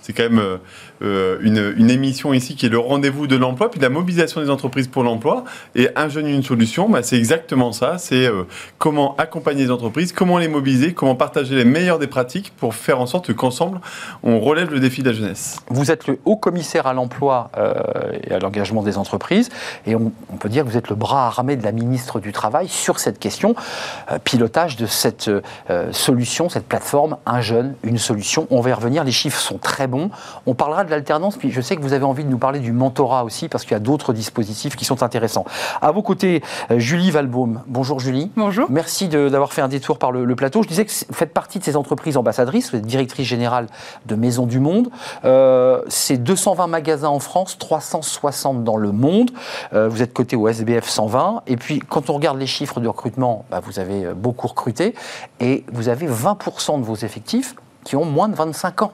[0.00, 0.58] c'est quand même
[1.02, 4.88] euh, une, émission ici qui est le rendez-vous de l'emploi, puis la mobilisation des entreprises
[4.88, 5.44] pour l'emploi.
[5.74, 7.98] Et un jeune, une solution, ben, c'est exactement ça.
[7.98, 8.44] C'est euh,
[8.78, 13.00] comment accompagner les entreprises, comment les mobiliser, comment partager les meilleures des pratiques pour faire
[13.00, 13.80] en sorte qu'ensemble,
[14.22, 15.58] on relève le défi de la jeunesse.
[15.68, 17.74] Vous êtes le haut commissaire à l'emploi euh,
[18.22, 19.50] et à l'engagement des entreprises,
[19.86, 22.68] et on, peut dire que vous êtes le bras armé de la ministre du Travail
[22.68, 23.54] sur cette question,
[24.24, 25.30] pilotage de cette
[25.92, 28.46] solution, cette plateforme, un jeune, une solution.
[28.50, 30.10] On va y revenir, les chiffres sont très bons.
[30.46, 32.72] On parlera de l'alternance, puis je sais que vous avez envie de nous parler du
[32.72, 35.44] mentorat aussi, parce qu'il y a d'autres dispositifs qui sont intéressants.
[35.80, 37.62] À vos côtés, euh, Julie Valbaum.
[37.66, 38.30] Bonjour Julie.
[38.36, 38.66] Bonjour.
[38.70, 40.62] Merci d'avoir fait un détour par le, le plateau.
[40.62, 43.66] Je disais que vous faites partie de ces entreprises ambassadrices, vous êtes directrice générale
[44.06, 44.90] de Maison du Monde.
[45.24, 49.30] Euh, c'est 220 magasins en France, 360 dans le monde.
[49.72, 51.42] Euh, vous êtes coté au SBF 120.
[51.46, 54.94] Et puis, quand on regarde les chiffres de recrutement, bah, vous avez beaucoup recruté.
[55.40, 58.92] Et vous avez 20% de vos effectifs qui ont moins de 25 ans.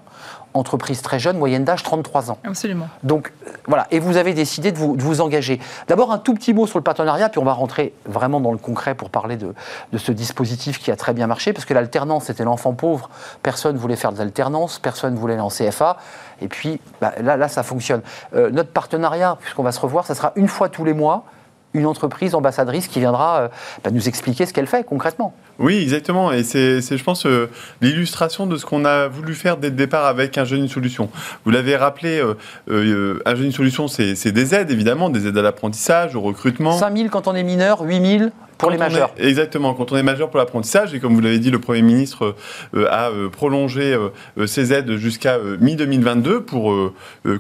[0.59, 2.39] Entreprise très jeune, moyenne d'âge 33 ans.
[2.45, 2.89] Absolument.
[3.03, 5.61] Donc euh, voilà, et vous avez décidé de vous, de vous engager.
[5.87, 8.59] D'abord un tout petit mot sur le partenariat, puis on va rentrer vraiment dans le
[8.59, 9.55] concret pour parler de,
[9.93, 13.09] de ce dispositif qui a très bien marché, parce que l'alternance c'était l'enfant pauvre,
[13.43, 15.97] personne ne voulait faire de l'alternance, personne ne voulait aller en CFA,
[16.41, 18.03] et puis bah, là, là ça fonctionne.
[18.35, 21.25] Euh, notre partenariat, puisqu'on va se revoir, ça sera une fois tous les mois,
[21.75, 23.49] une entreprise ambassadrice qui viendra euh,
[23.85, 25.35] bah, nous expliquer ce qu'elle fait concrètement.
[25.59, 26.33] Oui, exactement.
[26.33, 27.51] Et c'est, je pense, euh,
[27.81, 31.11] l'illustration de ce qu'on a voulu faire dès le départ avec un jeune une solution.
[31.45, 32.23] Vous l'avez rappelé,
[32.69, 36.73] euh, un jeune une solution, c'est, des aides, évidemment, des aides à l'apprentissage, au recrutement.
[36.73, 39.13] 5 000 quand on est mineur, 8 000 pour les majeurs.
[39.17, 42.35] exactement, quand on est majeur pour l'apprentissage, et comme vous l'avez dit, le Premier ministre
[42.75, 46.75] euh, a euh, prolongé euh, ces aides jusqu'à mi-2022 pour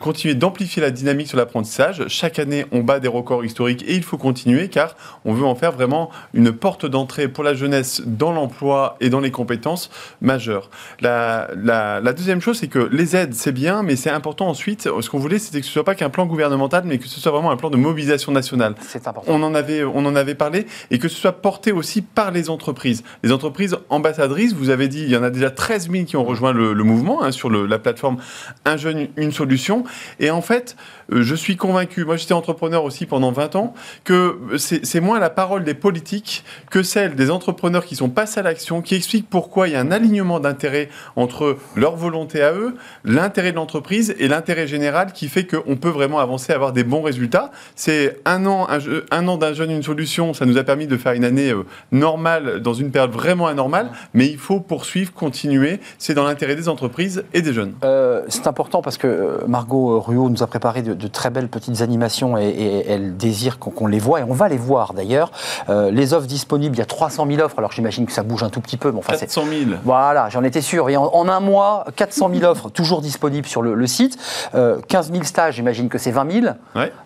[0.00, 2.04] continuer d'amplifier la dynamique sur l'apprentissage.
[2.09, 5.54] Chaque année, on bat des records historiques et il faut continuer car on veut en
[5.54, 10.70] faire vraiment une porte d'entrée pour la jeunesse dans l'emploi et dans les compétences majeures.
[11.00, 15.11] La, la deuxième chose, c'est que les aides, c'est bien, mais c'est important ensuite, ce
[15.11, 17.33] qu'on voulait, c'était que ce ne soit pas qu'un plan gouvernemental, mais que ce soit
[17.33, 18.74] vraiment un plan de mobilisation nationale.
[18.81, 19.33] C'est important.
[19.33, 22.51] On en avait, on en avait parlé et que ce soit porté aussi par les
[22.51, 23.03] entreprises.
[23.23, 26.25] Les entreprises ambassadrices, vous avez dit, il y en a déjà 13 000 qui ont
[26.25, 28.18] rejoint le, mouvement hein, sur la plateforme
[28.64, 29.85] Un jeune, une solution.
[30.21, 30.77] Et en fait,
[31.11, 35.64] je suis convaincu, moi j'étais entrepreneur aussi pendant 20 ans, que c'est moins la parole
[35.64, 39.73] des politiques que celle des entrepreneurs qui sont passés à l'action, qui expliquent pourquoi il
[39.73, 44.66] y a un alignement d'intérêts entre leur volonté à eux, l'intérêt de l'entreprise et l'intérêt
[44.66, 47.51] général qui fait qu'on peut vraiment avancer, avoir des bons résultats.
[47.75, 48.68] C'est un an,
[49.11, 51.64] un, an d'un jeune, une solution, ça nous a permis de faire une année euh,
[51.92, 55.81] normale dans une période vraiment anormale, mais il faut poursuivre, continuer.
[55.99, 57.75] C'est dans l'intérêt des entreprises et des jeunes.
[57.85, 62.37] Euh, c'est important parce que euh, Margot Ruot nous a préparé très belles petites animations
[62.37, 65.30] et, elle désire qu'on les voit et on va les voir d'ailleurs.
[65.68, 68.50] les offres disponibles, il y a 300 000 offres, alors j'imagine que ça bouge un
[68.50, 68.90] tout petit peu.
[68.90, 69.70] Mais enfin, 400 000.
[69.84, 70.88] Voilà, j'en étais sûr.
[70.90, 74.18] Et en, un mois, 400 000 offres toujours disponibles sur le, site.
[74.52, 76.46] 15 000 stages, j'imagine que c'est 20 000.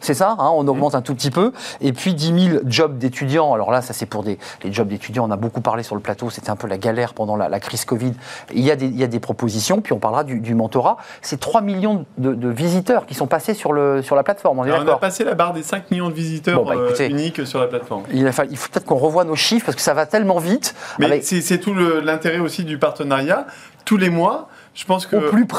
[0.01, 1.53] C'est ça, hein, on augmente un tout petit peu.
[1.81, 3.53] Et puis 10 000 jobs d'étudiants.
[3.53, 5.27] Alors là, ça c'est pour des, les jobs d'étudiants.
[5.27, 7.85] On a beaucoup parlé sur le plateau, c'était un peu la galère pendant la, crise
[7.85, 8.13] Covid.
[8.55, 10.97] Il y, a des, il y, a des, propositions, puis on parlera du, mentorat.
[11.21, 14.59] C'est 3 millions de, visiteurs qui sont passés sur, le, sur la plateforme.
[14.59, 17.61] On, on a passé la barre des 5 millions de visiteurs bah, euh, uniques sur
[17.61, 18.05] la plateforme.
[18.13, 20.75] Il, il faut peut-être qu'on revoie nos chiffres parce que ça va tellement vite.
[20.99, 23.47] Mais c'est tout l'intérêt aussi du partenariat.
[23.85, 25.17] Tous les mois, je pense que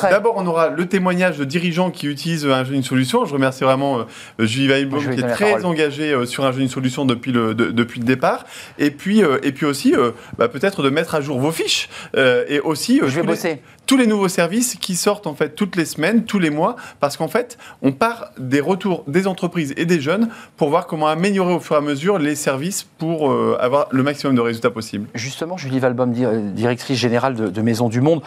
[0.09, 3.25] d'abord on aura le témoignage de dirigeants qui utilisent un jeu une solution.
[3.25, 4.03] Je remercie vraiment euh,
[4.39, 7.99] Julie Weilbaum qui est très engagé euh, sur un jeu une solution depuis le depuis
[7.99, 8.45] le départ.
[8.79, 9.93] Et puis euh, et puis aussi
[10.37, 14.07] bah, peut-être de mettre à jour vos fiches et aussi je vais bosser tous les
[14.07, 17.57] nouveaux services qui sortent en fait toutes les semaines, tous les mois, parce qu'en fait,
[17.81, 21.75] on part des retours des entreprises et des jeunes pour voir comment améliorer au fur
[21.75, 25.07] et à mesure les services pour euh, avoir le maximum de résultats possibles.
[25.13, 26.11] Justement, Julie Valbom,
[26.53, 28.21] directrice générale de, Maison du Monde,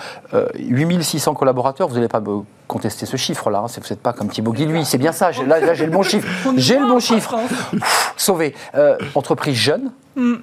[0.58, 4.28] 8600 euh, collaborateurs, vous n'allez pas me contester ce chiffre-là, hein, vous n'êtes pas comme
[4.28, 7.36] Thibaut Guilluy, c'est bien ça, là, là j'ai le bon chiffre, j'ai le bon chiffre,
[8.16, 8.54] sauvé.
[8.74, 10.34] Euh, entreprise jeune, mm.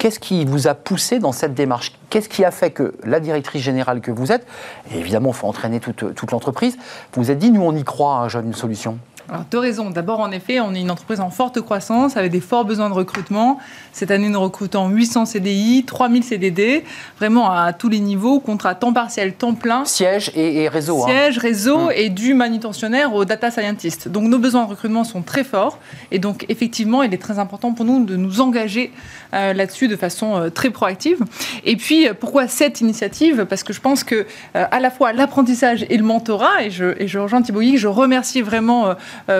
[0.00, 1.92] Qu'est-ce qui vous a poussé dans cette démarche?
[2.08, 4.46] Qu'est-ce qui a fait que la directrice générale que vous êtes,
[4.90, 6.78] et évidemment, il faut entraîner toute, l'entreprise,
[7.12, 8.96] vous êtes dit, nous, on y croit, à Jeune Solution?
[9.30, 9.90] Alors, deux raisons.
[9.90, 12.94] D'abord, en effet, on est une entreprise en forte croissance avec des forts besoins de
[12.94, 13.58] recrutement.
[13.92, 16.82] Cette année, nous recrutons 800 CDI, 3000 CDD,
[17.16, 19.84] vraiment à tous les niveaux, contrat temps partiel, temps plein.
[19.84, 21.04] Siège et, réseau.
[21.04, 21.06] Hein.
[21.06, 21.92] Siège, réseau mmh.
[21.94, 24.08] et du manutentionnaire au data scientist.
[24.08, 25.78] Donc, nos besoins de recrutement sont très forts.
[26.10, 28.90] Et donc, effectivement, il est très important pour nous de nous engager
[29.32, 31.18] euh, là-dessus de façon euh, très proactive.
[31.64, 33.46] Et puis, euh, pourquoi cette initiative?
[33.48, 37.06] Parce que je pense que à la fois l'apprentissage et le mentorat, et je, et
[37.06, 38.94] je rejoins Thibaut je remercie vraiment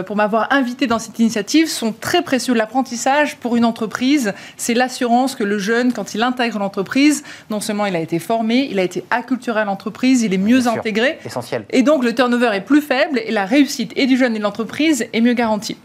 [0.07, 2.55] pour m'avoir invité dans cette initiative sont très précieux.
[2.55, 7.87] L'apprentissage pour une entreprise, c'est l'assurance que le jeune, quand il intègre l'entreprise, non seulement
[7.87, 11.19] il a été formé, il a été acculturé à l'entreprise, il est mieux intégré.
[11.25, 11.65] Essentiel.
[11.71, 14.45] Et donc le turnover est plus faible et la réussite et du jeune et de
[14.45, 15.77] l'entreprise est mieux garantie.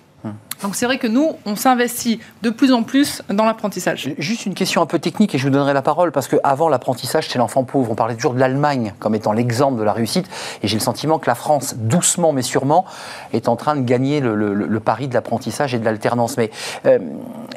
[0.62, 4.14] Donc c'est vrai que nous, on s'investit de plus en plus dans l'apprentissage.
[4.18, 7.28] Juste une question un peu technique et je vous donnerai la parole parce qu'avant l'apprentissage
[7.30, 10.28] chez l'enfant pauvre, on parlait toujours de l'Allemagne comme étant l'exemple de la réussite
[10.64, 12.86] et j'ai le sentiment que la France, doucement mais sûrement,
[13.34, 16.38] est en train de gagner le, pari de l'apprentissage et de l'alternance.
[16.38, 16.52] Mais
[16.86, 17.00] euh,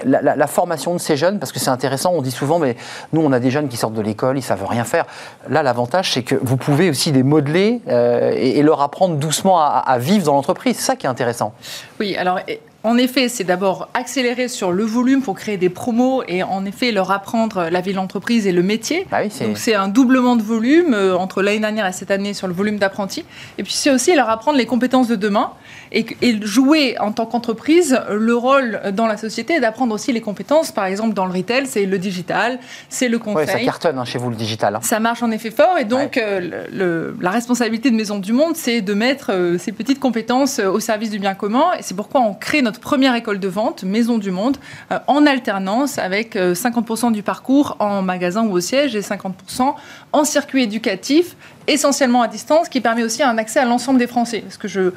[0.04, 2.76] la, formation de ces jeunes, parce que c'est intéressant, on dit souvent, mais
[3.12, 5.04] nous on a des jeunes qui sortent de l'école, ils savent rien faire.
[5.48, 9.82] Là, l'avantage, c'est que vous pouvez aussi les modeler euh, et, leur apprendre doucement à,
[9.86, 10.76] à vivre dans l'entreprise.
[10.76, 11.52] C'est ça qui est intéressant.
[12.00, 12.40] Oui, alors
[12.88, 16.90] en effet, c'est d'abord accélérer sur le volume pour créer des promos et en effet
[16.90, 19.06] leur apprendre la vie de l'entreprise et le métier.
[19.10, 22.46] Bah Donc c'est un doublement de volume euh, entre l'année dernière et cette année sur
[22.46, 23.26] le volume d'apprentis.
[23.58, 25.50] Et puis c'est aussi leur apprendre les compétences de demain
[25.92, 26.06] et,
[26.40, 30.72] jouer en tant qu'entreprise le rôle dans la société et d'apprendre aussi les compétences.
[30.72, 33.46] Par exemple, dans le retail, c'est le digital, c'est le conseil.
[33.46, 34.76] Oui, ça cartonne hein, chez vous le digital.
[34.76, 34.80] Hein.
[34.82, 38.80] Ça marche en effet fort et donc euh, la responsabilité de Maison du Monde, c'est
[38.80, 41.66] de mettre euh, ces petites compétences au service du bien commun.
[41.78, 44.56] Et c'est pourquoi on crée notre première école de vente, Maison du Monde,
[44.92, 49.74] euh, en alternance avec 50% du parcours en magasin ou au siège et 50%
[50.12, 51.36] en circuit éducatif
[51.68, 54.40] essentiellement à distance, qui permet aussi un accès à l'ensemble des Français.
[54.40, 54.90] Parce que je,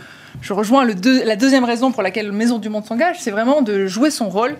[0.50, 4.30] rejoins la deuxième raison pour laquelle Maison du Monde s'engage, c'est vraiment de jouer son
[4.30, 4.56] rôle euh,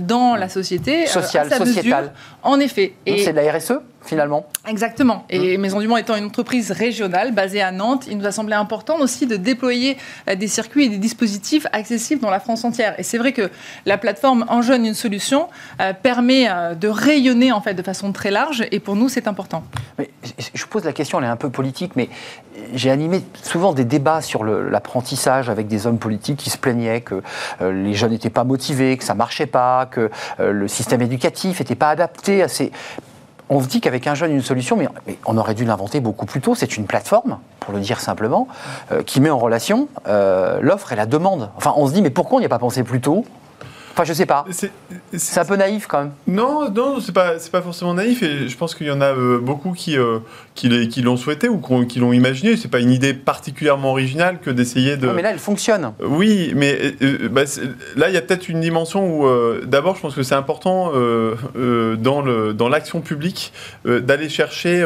[0.00, 1.06] dans la société.
[1.06, 2.12] Sociale, sociétale.
[2.42, 2.94] En effet.
[3.06, 4.46] C'est de la RSE finalement.
[4.68, 5.24] Exactement.
[5.30, 5.60] Et mmh.
[5.60, 8.98] Maison du Monde étant une entreprise régionale basée à Nantes, il nous a semblé important
[9.00, 9.96] aussi de déployer
[10.28, 12.94] euh, des circuits et des dispositifs accessibles dans la France entière.
[12.98, 13.50] Et c'est vrai que
[13.86, 15.48] la plateforme En Jeune une solution
[15.80, 19.26] euh, permet euh, de rayonner en fait de façon très large et pour nous c'est
[19.26, 19.64] important.
[19.98, 20.10] Mais
[20.54, 22.08] je pose la question, elle est un peu politique, mais
[22.74, 27.22] j'ai animé souvent des débats sur l'apprentissage avec des hommes politiques qui se plaignaient que
[27.60, 31.90] les jeunes n'étaient pas motivés, que ça marchait pas, que le système éducatif n'était pas
[31.90, 32.72] adapté à ces
[33.50, 34.88] on se dit qu'avec un jeune, une solution, mais,
[35.26, 36.54] on aurait dû l'inventer beaucoup plus tôt.
[36.54, 38.48] C'est une plateforme, pour le dire simplement,
[38.92, 41.50] euh, qui met en relation euh, l'offre et la demande.
[41.56, 43.24] Enfin, on se dit, mais pourquoi on n'y a pas pensé plus tôt?
[43.94, 44.44] Enfin, je sais pas.
[45.12, 46.10] C'est un peu naïf quand même.
[46.26, 48.24] Non, non, c'est pas, c'est pas forcément naïf.
[48.24, 50.18] Et je pense qu'il y en a euh, beaucoup qui, euh,
[50.56, 52.56] qui, qui l'ont souhaité ou qui l'ont imaginé.
[52.56, 55.06] C'est pas une idée particulièrement originale que d'essayer de.
[55.06, 55.92] mais là, elle fonctionne.
[56.02, 57.42] Oui, mais euh, bah,
[57.94, 59.28] là, il y a peut-être une dimension où,
[59.64, 63.52] d'abord, je pense que c'est important dans le dans l'action publique
[63.84, 64.84] d'aller chercher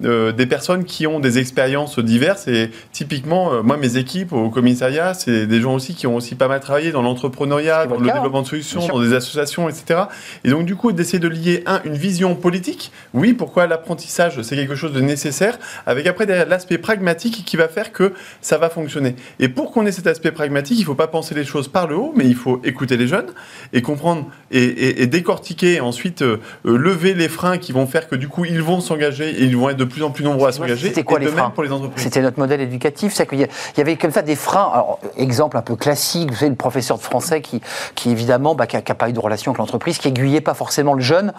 [0.00, 2.46] des personnes qui ont des expériences diverses.
[2.46, 6.46] Et typiquement, moi, mes équipes au commissariat, c'est des gens aussi qui ont aussi pas
[6.46, 10.04] mal travaillé dans l'entrepreneuriat, dans le développement solutions, dans des associations, etc.
[10.44, 14.56] Et donc, du coup, d'essayer de lier, un, une vision politique, oui, pourquoi l'apprentissage, c'est
[14.56, 19.16] quelque chose de nécessaire, avec après l'aspect pragmatique qui va faire que ça va fonctionner.
[19.38, 21.86] Et pour qu'on ait cet aspect pragmatique, il ne faut pas penser les choses par
[21.86, 23.32] le haut, mais il faut écouter les jeunes
[23.72, 28.16] et comprendre et, décortiquer, et ensuite euh, euh, lever les freins qui vont faire que,
[28.16, 30.52] du coup, ils vont s'engager et ils vont être de plus en plus nombreux à
[30.52, 30.88] s'engager.
[30.88, 33.96] C'était quoi les freins pour les entreprises C'était notre modèle éducatif, c'est qu'il y avait
[33.96, 34.70] comme ça des freins.
[34.72, 37.60] Alors, exemple un peu classique, vous savez, le professeur de français qui,
[37.94, 40.94] qui évidemment bah, qui n'a pas eu de relation avec l'entreprise, qui aiguillait pas forcément
[40.94, 41.32] le jeune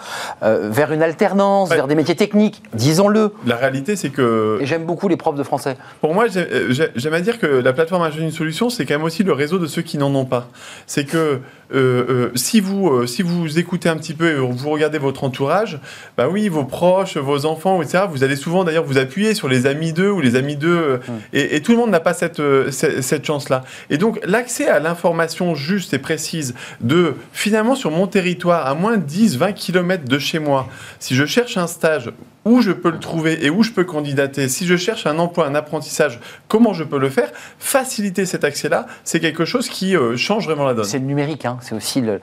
[0.43, 3.33] euh, vers une alternance, vers des métiers techniques, disons-le.
[3.45, 4.57] La réalité, c'est que...
[4.61, 5.77] Et j'aime beaucoup les profs de français.
[6.01, 9.23] Pour moi, j'aime à dire que la plateforme jeune, une solution, c'est quand même aussi
[9.23, 10.47] le réseau de ceux qui n'en ont pas.
[10.87, 11.41] C'est que
[11.73, 15.79] euh, si, vous, si vous écoutez un petit peu et vous regardez votre entourage,
[16.17, 19.65] bah oui, vos proches, vos enfants, etc., vous allez souvent d'ailleurs vous appuyer sur les
[19.65, 21.15] amis d'eux ou les amis d'eux, hum.
[21.33, 23.63] et, et, tout le monde n'a pas cette, cette, cette chance-là.
[23.89, 28.97] Et donc, l'accès à l'information juste et précise de finalement sur mon territoire, à moins
[28.97, 30.67] de 10, 20 km de chez moi,
[30.99, 32.11] si je cherche un stage
[32.45, 35.47] où je peux le trouver et où je peux candidater, si je cherche un emploi,
[35.47, 40.15] un apprentissage, comment je peux le faire, faciliter cet accès-là, c'est quelque chose qui euh,
[40.15, 40.85] change vraiment la donne.
[40.85, 41.57] C'est le numérique, hein.
[41.61, 42.21] c'est aussi le,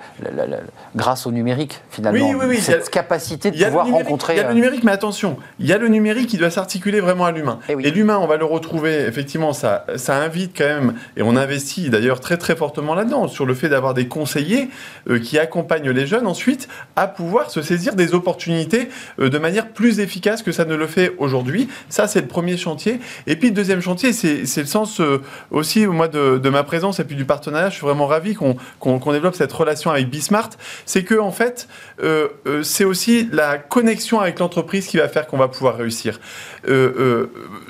[0.94, 2.24] grâce au numérique finalement.
[2.24, 2.61] Oui, oui, oui.
[2.61, 4.35] Cette capacité de pouvoir rencontrer.
[4.35, 6.50] Il y a le euh, numérique, mais attention, il y a le numérique qui doit
[6.50, 7.58] s'articuler vraiment à l'humain.
[7.68, 11.35] Eh et, l'humain, on va le retrouver, effectivement, ça, ça invite quand même, et on
[11.35, 14.70] investit d'ailleurs très très fortement là-dedans, sur le fait d'avoir des conseillers
[15.11, 19.98] euh, qui accompagnent les jeunes ensuite à pouvoir se saisir des opportunités de manière plus
[19.98, 21.68] efficace efficace que ça ne le fait aujourd'hui.
[21.88, 23.01] Ça, c'est le premier chantier.
[23.27, 27.01] Et puis, le deuxième chantier, c'est le sens euh, aussi, moi, de, de, ma présence
[27.01, 27.70] et puis du partenariat.
[27.70, 30.51] Je suis vraiment ravi qu'on développe cette relation avec Bismart.
[30.85, 31.66] C'est que, en fait,
[32.03, 36.20] euh, euh, c'est aussi la connexion avec l'entreprise qui va faire qu'on va pouvoir réussir.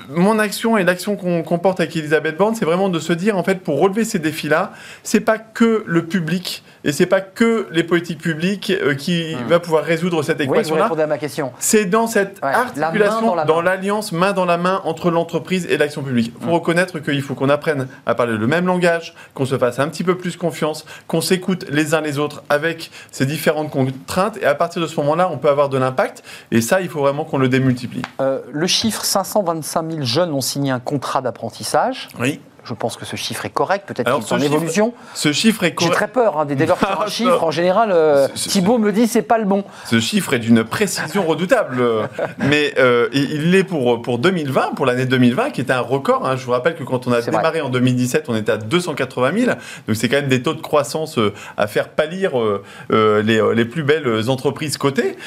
[0.09, 3.43] Mon action et l'action qu'on porte avec Elisabeth Borne, c'est vraiment de se dire, en
[3.43, 4.71] fait, pour relever ces défis-là,
[5.03, 9.47] c'est pas que le public et c'est pas que les politiques publiques euh, qui hmm.
[9.47, 10.89] va pouvoir résoudre cette équation-là.
[10.91, 11.53] Oui, à ma question.
[11.59, 16.33] C'est dans cette articulation, dans l'alliance main dans la main entre l'entreprise et l'action publique.
[16.35, 16.53] Il faut hmm.
[16.53, 20.03] reconnaître qu'il faut qu'on apprenne à parler le même langage, qu'on se fasse un petit
[20.03, 24.37] peu plus confiance, qu'on s'écoute les uns les autres avec ces différentes contraintes.
[24.41, 26.23] Et à partir de ce moment-là, on peut avoir de l'impact.
[26.51, 28.01] Et ça, il faut vraiment qu'on le démultiplie.
[28.19, 32.09] Euh, le chiffre 525 000 jeunes ont signé un contrat d'apprentissage.
[32.65, 33.85] Je pense que ce chiffre est correct.
[33.87, 34.93] Peut-être qu'il est en évolution.
[35.13, 35.91] Ce chiffre est correct.
[35.91, 37.43] J'ai très peur hein, des délais sur un chiffre.
[37.43, 39.65] En général, euh, Thibault me dit c'est pas le bon.
[39.85, 41.83] Ce chiffre est d'une précision redoutable.
[42.37, 46.25] mais euh, il l'est pour, pour 2020, pour l'année 2020, qui était un record.
[46.25, 46.37] Hein.
[46.37, 49.51] Je vous rappelle que quand on a démarré en 2017, on était à 280 000.
[49.87, 52.31] Donc c'est quand même des taux de croissance euh, à faire pâlir
[52.89, 55.17] les, les, plus belles entreprises cotées.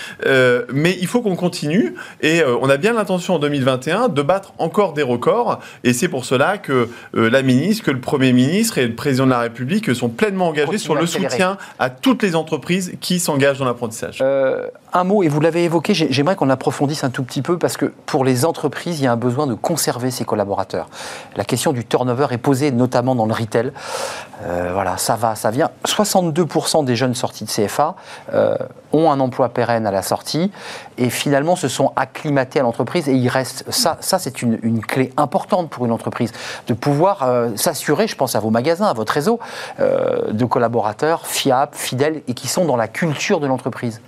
[0.73, 1.95] mais il faut qu'on continue.
[2.23, 5.61] Et on a bien l'intention en 2021 de battre encore des records.
[5.85, 6.89] Et c'est pour cela que
[7.29, 10.79] la ministre, que le Premier ministre et le Président de la République sont pleinement engagés
[10.79, 14.19] sur le soutien à toutes les entreprises qui s'engagent dans l'apprentissage.
[14.21, 17.77] Euh, un mot, et vous l'avez évoqué, j'aimerais qu'on approfondisse un tout petit peu parce
[17.77, 20.89] que pour les entreprises, il y a un besoin de conserver ses collaborateurs.
[21.37, 23.73] La question du turnover est posée notamment dans le retail.
[24.45, 25.71] Euh, voilà, ça va, ça vient.
[25.87, 27.95] 62% des jeunes sortis de CFA
[28.33, 28.55] euh,
[28.93, 30.51] ont un emploi pérenne à la sortie
[30.99, 33.65] et finalement se sont acclimatés à l'entreprise et ils restent.
[33.71, 36.33] Ça, c'est une, une, clé importante pour une entreprise
[36.69, 39.41] de pouvoir euh, s'assurer, je pense à vos magasins, à votre réseau,
[39.79, 44.01] de collaborateurs fiables, fidèles et qui sont dans la culture de l'entreprise.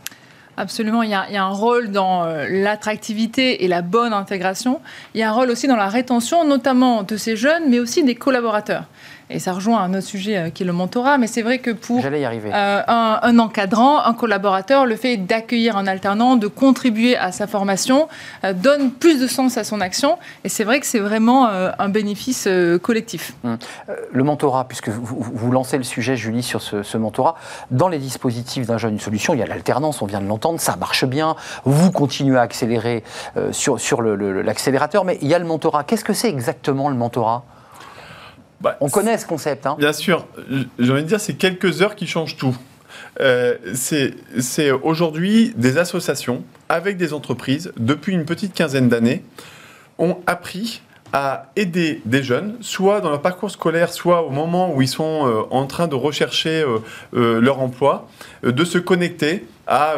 [0.60, 4.80] Absolument, il y, a, un rôle dans euh, l'attractivité et la bonne intégration.
[5.14, 8.02] Il y a un rôle aussi dans la rétention, notamment de ces jeunes, mais aussi
[8.02, 8.86] des collaborateurs
[9.30, 11.70] et ça rejoint un autre sujet euh, qui est le mentorat, mais c'est vrai que
[11.70, 12.50] pour y arriver.
[12.52, 17.46] Euh, un, un, encadrant, un collaborateur, le fait d'accueillir un alternant, de contribuer à sa
[17.46, 18.08] formation,
[18.44, 21.70] euh, donne plus de sens à son action, et c'est vrai que c'est vraiment euh,
[21.78, 22.48] un bénéfice
[22.82, 23.32] collectif.
[23.44, 23.58] Hum.
[24.12, 27.34] Le mentorat, puisque vous, vous, lancez le sujet, Julie, sur ce, ce mentorat,
[27.70, 30.60] dans les dispositifs d'un jeune, une solution, il y a l'alternance, on vient de l'entendre,
[30.60, 33.04] ça marche bien, vous continuez à accélérer
[33.52, 35.84] sur, sur l'accélérateur, le, le, mais il y a le mentorat.
[35.84, 37.44] Qu'est-ce que c'est exactement le mentorat?
[38.60, 39.66] Bah, on connaît ce concept.
[39.66, 39.76] Hein.
[39.78, 40.26] Bien sûr.
[40.78, 42.56] J'ai envie de dire, c'est quelques heures qui changent tout.
[43.20, 49.24] Euh, c'est aujourd'hui des associations avec des entreprises, depuis une petite quinzaine d'années,
[49.98, 50.82] ont appris
[51.12, 55.26] à aider des jeunes, soit dans leur parcours scolaire, soit au moment où ils sont
[55.26, 56.62] euh, en train de rechercher
[57.14, 58.08] euh, leur emploi,
[58.42, 59.96] de se connecter à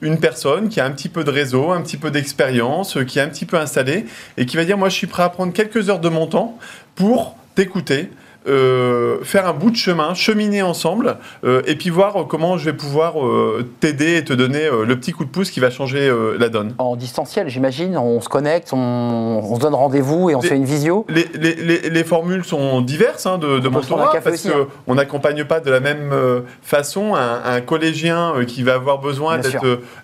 [0.00, 3.22] une personne qui a un petit peu de réseau, un petit peu d'expérience, qui est
[3.22, 4.06] un petit peu installée,
[4.36, 6.56] et qui va dire, moi je suis prêt à prendre quelques heures de mon temps
[6.94, 8.08] pour t'écouter,
[8.48, 12.72] euh, faire un bout de chemin, cheminer ensemble, euh, et puis voir comment je vais
[12.72, 16.48] pouvoir euh, t'aider et te donner le petit coup de pouce qui va changer la
[16.48, 16.74] donne.
[16.78, 20.48] En distanciel, j'imagine, on se connecte, on, on se donne rendez-vous et on les, se
[20.52, 24.92] fait une visio les, les, les, formules sont diverses hein, de, de mentorat, parce qu'on
[24.92, 24.94] hein.
[24.94, 26.14] n'accompagne pas de la même
[26.62, 29.38] façon un, un collégien qui va avoir besoin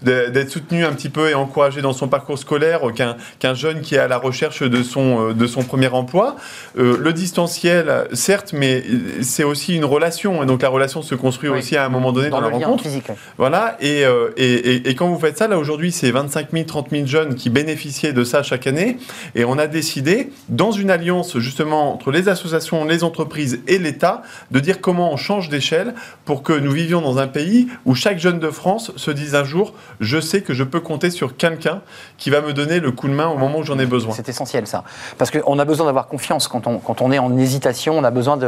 [0.03, 3.95] d'être soutenu un petit peu et encouragé dans son parcours scolaire qu'un qu jeune qui
[3.95, 6.37] est à la recherche de son, de son premier emploi.
[6.77, 8.83] le distanciel, certes, mais
[9.23, 10.43] c'est aussi une relation.
[10.43, 11.59] Et donc la relation se construit oui.
[11.59, 12.83] aussi à un moment donné dans, dans la rencontre.
[12.83, 13.15] Physique, oui.
[13.39, 13.77] Voilà.
[13.81, 16.91] Et, euh, et, et, et, quand vous faites ça, là aujourd'hui, c'est 25 000, 30
[16.91, 18.99] 000 jeunes qui bénéficiaient de ça chaque année.
[19.35, 24.23] Et on a décidé, dans une alliance justement entre les associations, les entreprises et l'État,
[24.51, 28.19] de dire comment on change d'échelle pour que nous vivions dans un pays où chaque
[28.19, 31.83] jeune de France se dise un jour, je sais que je peux compter sur quelqu'un
[32.19, 34.15] qui va me donner le coup de main au moment où j'en ai besoin.
[34.15, 34.85] C'est essentiel ça.
[35.19, 38.11] Parce qu'on a besoin d'avoir confiance quand on, quand on est en hésitation, on a
[38.15, 38.39] besoin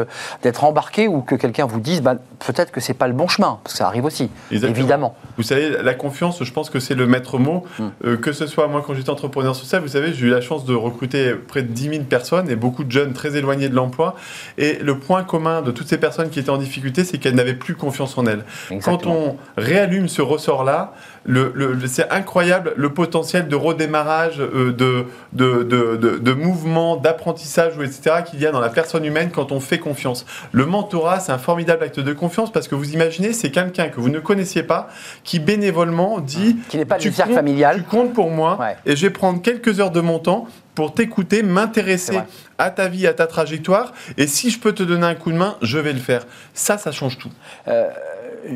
[0.43, 3.59] d'être embarqué ou que quelqu'un vous dise bah, peut-être que c'est pas le bon chemin,
[3.62, 4.79] parce que ça arrive aussi, Exactement.
[4.79, 5.17] évidemment.
[5.37, 7.64] Vous savez, la confiance, je pense que c'est le maître mot.
[7.79, 7.85] Mm.
[8.05, 10.64] Euh, que ce soit moi quand j'étais entrepreneur social, vous savez, j'ai eu la chance
[10.64, 14.14] de recruter près de 10 000 personnes et beaucoup de jeunes très éloignés de l'emploi.
[14.59, 17.55] Et le point commun de toutes ces personnes qui étaient en difficulté, c'est qu'elles n'avaient
[17.55, 18.45] plus confiance en elles.
[18.71, 18.99] Exactement.
[18.99, 20.95] Quand on réallume ce ressort-là,
[21.27, 28.22] le, le, c'est incroyable le potentiel de redémarrage, euh, de, de, de, mouvement, d'apprentissage, etc.,
[28.24, 30.24] qu'il y a dans la personne humaine quand on fait confiance.
[30.53, 34.01] Le mentorat, c'est un formidable acte de confiance parce que vous imaginez, c'est quelqu'un que
[34.01, 34.89] vous ne connaissiez pas
[35.24, 37.79] qui bénévolement dit qui n'est pas tu, comptes, familial.
[37.79, 38.77] tu comptes pour moi ouais.
[38.87, 40.47] et je vais prendre quelques heures de mon temps
[40.77, 42.20] pour t'écouter, m'intéresser
[42.59, 43.93] à ta vie, à ta trajectoire.
[44.18, 46.27] Et si je peux te donner un coup de main, je vais le faire.
[46.53, 47.33] Ça, ça change tout.
[47.66, 47.89] Euh,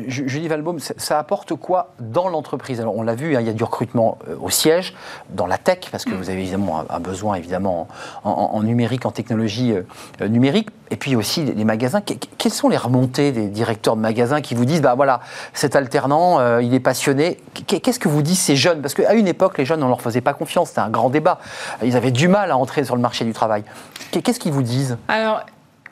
[0.07, 2.79] Julie Valbaum, ça apporte quoi dans l'entreprise?
[2.79, 4.93] Alors, on l'a vu, hein, il y a du recrutement euh, au siège,
[5.29, 7.87] dans la tech, parce que vous avez évidemment un, besoin évidemment
[8.23, 12.01] en, numérique, en technologie euh, numérique, et puis aussi les, magasins.
[12.01, 15.21] Que, quelles sont les remontées des directeurs de magasins qui vous disent, bah voilà,
[15.53, 17.37] cet alternant, euh, il est passionné.
[17.67, 18.81] Qu'est-ce que vous disent ces jeunes?
[18.81, 21.39] Parce qu'à une époque, les jeunes, on leur faisait pas confiance, c'était un grand débat.
[21.83, 23.63] Ils avaient du mal à entrer sur le marché du travail.
[24.11, 24.97] Qu'est-ce qu'ils vous disent?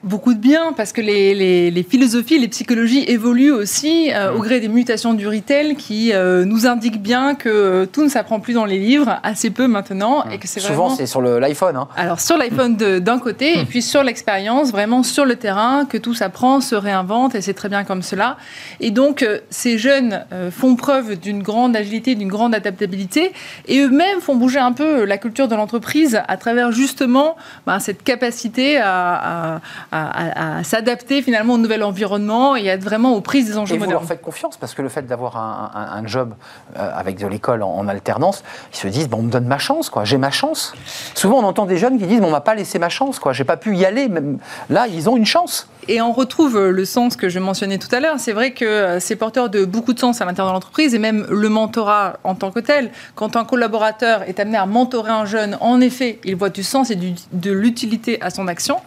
[0.03, 4.39] Beaucoup de bien, parce que les, les, les, philosophies, les psychologies évoluent aussi euh, au
[4.39, 8.53] gré des mutations du retail qui euh, nous indiquent bien que tout ne s'apprend plus
[8.53, 10.23] dans les livres, assez peu maintenant.
[10.31, 10.95] Et que c'est Souvent, vraiment...
[10.95, 11.75] c'est sur l'iPhone.
[11.75, 11.89] Hein.
[11.97, 16.13] Alors, sur l'iPhone d'un côté, et puis sur l'expérience, vraiment sur le terrain, que tout
[16.13, 18.37] s'apprend, se réinvente, et c'est très bien comme cela.
[18.79, 23.33] Et donc, euh, ces jeunes font preuve d'une grande agilité, d'une grande adaptabilité,
[23.67, 27.35] et eux-mêmes font bouger un peu la culture de l'entreprise à travers justement
[27.67, 32.73] ben, cette capacité à, à à, à, à s'adapter finalement au nouvel environnement et à
[32.73, 35.03] être vraiment aux prises des enjeux et vous leur faites confiance parce que le fait
[35.03, 36.33] d'avoir un, un, un, job
[36.77, 39.57] euh, avec de l'école en, en, alternance, ils se disent bon, on me donne ma
[39.57, 40.05] chance, quoi.
[40.05, 40.73] J'ai ma chance.
[41.15, 43.33] Souvent, on entend des jeunes qui disent bon, on m'a pas laissé ma chance, quoi.
[43.33, 44.07] J'ai pas pu y aller.
[44.09, 45.67] Même là, ils ont une chance.
[45.91, 48.19] Et on retrouve le sens que je mentionnais tout à l'heure.
[48.19, 51.25] C'est vrai que c'est porteur de beaucoup de sens à l'intérieur de l'entreprise et même
[51.31, 52.91] le mentorat en tant que tel.
[53.15, 56.91] Quand un collaborateur est amené à mentorer un jeune, en effet, il voit du sens
[56.91, 58.77] et du, de l'utilité à son action.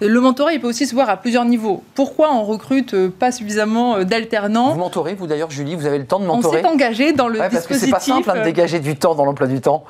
[0.00, 1.82] Le mentorat, il peut aussi se voir à plusieurs niveaux.
[1.96, 6.20] Pourquoi on recrute pas suffisamment d'alternants Vous mentorez, vous d'ailleurs, Julie, vous avez le temps
[6.20, 7.90] de mentorer On s'est engagé dans le ouais, parce dispositif.
[7.90, 9.82] Parce que c'est pas simple hein, de dégager du temps dans l'emploi du temps.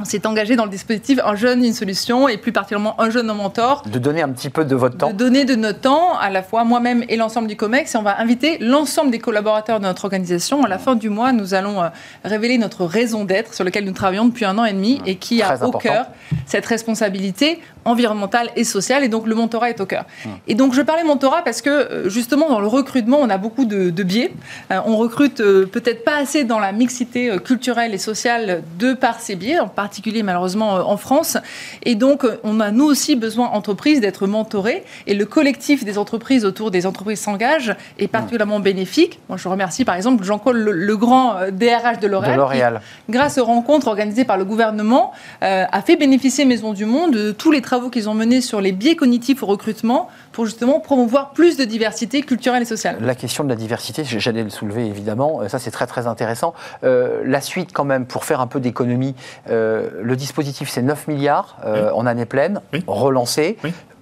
[0.00, 3.28] On s'est engagé dans le dispositif Un jeune, une solution et plus particulièrement un jeune,
[3.28, 3.82] un mentor.
[3.90, 5.10] De donner un petit peu de votre temps.
[5.10, 7.94] De donner de notre temps, à la fois moi-même et l'ensemble du COMEX.
[7.94, 10.64] Et on va inviter l'ensemble des collaborateurs de notre organisation.
[10.64, 11.82] À la fin du mois, nous allons
[12.24, 15.38] révéler notre raison d'être sur laquelle nous travaillons depuis un an et demi et qui
[15.38, 16.06] Très a au cœur
[16.46, 20.04] cette responsabilité environnementale et sociale, et donc le mentorat est au cœur.
[20.46, 23.64] Et donc je parlais mentorat parce que euh, justement dans le recrutement, on a beaucoup
[23.64, 24.32] de, biais.
[24.70, 29.20] Euh, on recrute euh, peut-être pas assez dans la mixité culturelle et sociale de par
[29.20, 31.36] ces biais, en particulier malheureusement en France.
[31.82, 34.84] Et donc on a nous aussi besoin, entreprises, d'être mentorés.
[35.06, 39.18] Et le collectif des entreprises autour des entreprises s'engage est particulièrement bénéfique.
[39.28, 44.36] Moi je remercie par exemple Jean-Paul Legrand, DRH de L'Oréal, grâce aux rencontres organisées par
[44.36, 48.40] le gouvernement, a fait bénéficier Maison du Monde de tous les travaux qu'ils ont menés
[48.40, 52.98] sur les biais cognitifs au recrutement pour justement promouvoir plus de diversité culturelle et sociale.
[53.00, 56.54] La question de la diversité, j'allais le soulever évidemment, euh, ça c'est très très intéressant.
[56.84, 59.14] Euh, la suite quand même, pour faire un peu d'économie,
[59.48, 61.56] euh, le dispositif c'est 9 milliards
[61.94, 63.56] en année pleine, relancé.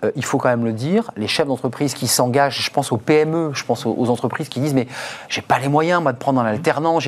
[0.04, 2.96] Euh, il faut quand même le dire, les chefs d'entreprise qui s'engagent, je pense aux
[2.96, 4.86] PME, je pense aux, entreprises qui disent mais
[5.28, 6.98] j'ai pas les moyens moi de prendre un alternant,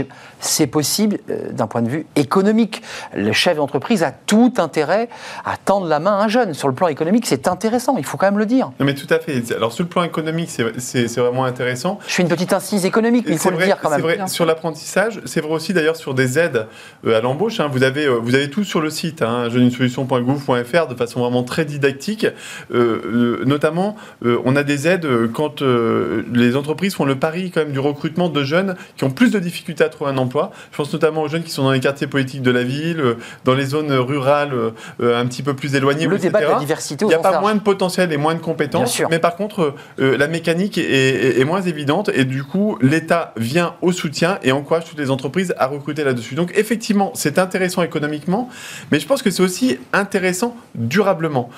[0.41, 2.83] c'est possible euh, d'un point de vue économique.
[3.15, 5.09] Le chef d'entreprise a tout intérêt
[5.45, 6.55] à tendre la main à un jeune.
[6.55, 8.73] Sur le plan économique, c'est intéressant, il faut quand même le dire.
[8.81, 9.20] Non mais tout à fait.
[9.55, 11.99] Alors sur le plan économique, c'est vraiment intéressant.
[12.07, 14.01] Je fais une petite incise économique, mais il faut le dire quand même.
[14.01, 16.67] C'est vrai sur l'apprentissage, c'est vrai aussi d'ailleurs sur des aides
[17.07, 17.61] euh, à l'embauche.
[17.61, 17.69] Hein.
[17.71, 22.27] vous, avez, vous avez tout sur le site, hein, jeuneunesolution.gouv.fr de façon vraiment très didactique.
[22.73, 27.61] Euh, euh, notamment, euh, on a des aides quand les entreprises font le pari quand
[27.61, 30.51] même du recrutement de jeunes qui ont plus de difficultés à trouver un emploi.
[30.73, 33.55] Je pense notamment aux jeunes qui sont dans les quartiers politiques de la ville, dans
[33.55, 34.53] les zones rurales
[35.01, 36.07] un petit peu plus éloignées.
[36.07, 37.05] Le débat de la diversité.
[37.05, 40.27] Il n'y a pas moins de potentiel et moins de compétences, mais par contre, la
[40.27, 45.11] mécanique est, moins évidente et du coup, l'État vient au soutien et encourage toutes les
[45.11, 46.35] entreprises à recruter là-dessus.
[46.35, 48.49] Donc effectivement, c'est intéressant économiquement,
[48.91, 51.51] mais je pense que c'est aussi intéressant durablement.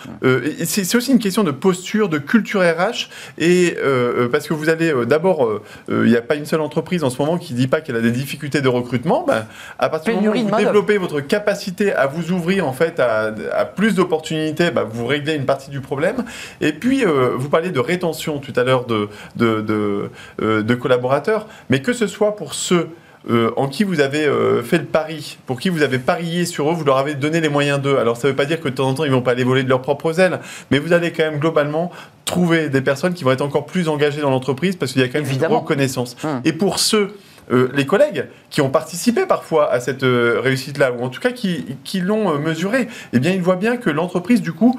[0.64, 4.68] c'est aussi une question de posture, de culture RH, et euh, euh, parce que vous
[4.68, 7.58] allez euh, d'abord, il n'y a pas une seule entreprise en ce moment qui ne
[7.58, 9.24] dit pas qu'elle a des difficultés de recrutement.
[9.26, 9.46] Ben,
[9.78, 13.32] à partir du moment où vous développez votre capacité à vous ouvrir en fait à,
[13.64, 16.24] plus d'opportunités, ben, vous réglez une partie du problème.
[16.60, 17.04] Et puis,
[17.36, 22.06] vous parliez de rétention tout à l'heure de, de, de, de collaborateurs, mais que ce
[22.06, 22.88] soit pour ceux
[23.30, 26.68] euh, en qui vous avez euh, fait le pari, pour qui vous avez parié sur
[26.68, 27.96] eux, vous leur avez donné les moyens d'eux.
[27.98, 29.44] Alors ça ne veut pas dire que de temps en temps ils vont pas aller
[29.44, 30.40] voler de leurs propres ailes,
[30.72, 31.92] mais vous allez quand même globalement
[32.24, 35.08] trouver des personnes qui vont être encore plus engagées dans l'entreprise parce qu'il y a
[35.08, 36.16] quand même une reconnaissance.
[36.24, 36.40] Hum.
[36.44, 37.14] Et pour ceux
[37.52, 41.76] euh, les collègues qui ont participé parfois à cette réussite-là, ou en tout cas qui,
[41.84, 44.78] qui l'ont mesuré, eh bien, ils voient bien que l'entreprise, du coup,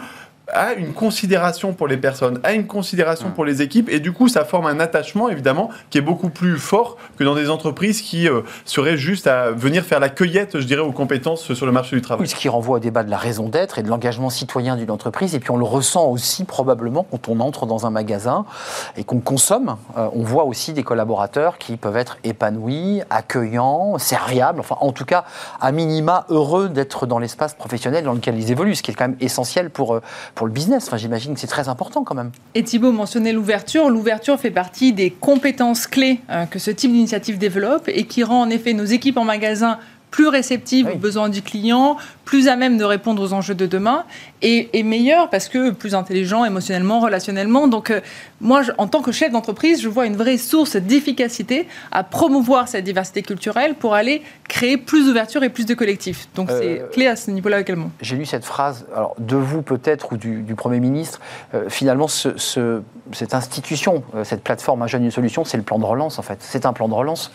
[0.51, 4.27] a une considération pour les personnes, a une considération pour les équipes, et du coup,
[4.27, 8.27] ça forme un attachement, évidemment, qui est beaucoup plus fort que dans des entreprises qui
[8.27, 11.95] euh, seraient juste à venir faire la cueillette, je dirais, aux compétences sur le marché
[11.95, 12.27] du travail.
[12.27, 15.33] ce qui renvoie au débat de la raison d'être et de l'engagement citoyen d'une entreprise,
[15.33, 18.45] et puis on le ressent aussi probablement quand on entre dans un magasin
[18.97, 19.77] et qu'on consomme.
[19.97, 25.05] Euh, on voit aussi des collaborateurs qui peuvent être épanouis, accueillants, serviables, enfin, en tout
[25.05, 25.23] cas,
[25.61, 29.07] à minima, heureux d'être dans l'espace professionnel dans lequel ils évoluent, ce qui est quand
[29.07, 30.01] même essentiel pour, euh,
[30.43, 30.87] pour le business.
[30.87, 32.31] Enfin, j'imagine que c'est très important quand même.
[32.53, 33.89] Et Thibault mentionnait l'ouverture.
[33.89, 38.41] L'ouverture fait partie des compétences clés euh, que ce type d'initiative développe et qui rend
[38.41, 39.79] en effet nos équipes en magasin
[40.13, 44.03] plus réceptive aux besoins du client, plus à même de répondre aux enjeux de demain
[44.43, 47.67] et, meilleur parce que plus intelligent émotionnellement, relationnellement.
[47.67, 47.99] Donc euh,
[48.39, 52.83] moi, en tant que chef d'entreprise, je vois une vraie source d'efficacité à promouvoir cette
[52.83, 56.27] diversité culturelle pour aller créer plus d'ouverture et plus de collectifs.
[56.35, 57.89] Donc c'est euh, clé à ce niveau-là également.
[57.99, 61.21] J'ai lu cette phrase, alors de vous peut-être ou du, Premier ministre,
[61.55, 62.83] euh, finalement ce,
[63.13, 66.37] cette institution, cette plateforme Un jeune, une solution, c'est le plan de relance en fait.
[66.41, 67.31] C'est un plan de relance.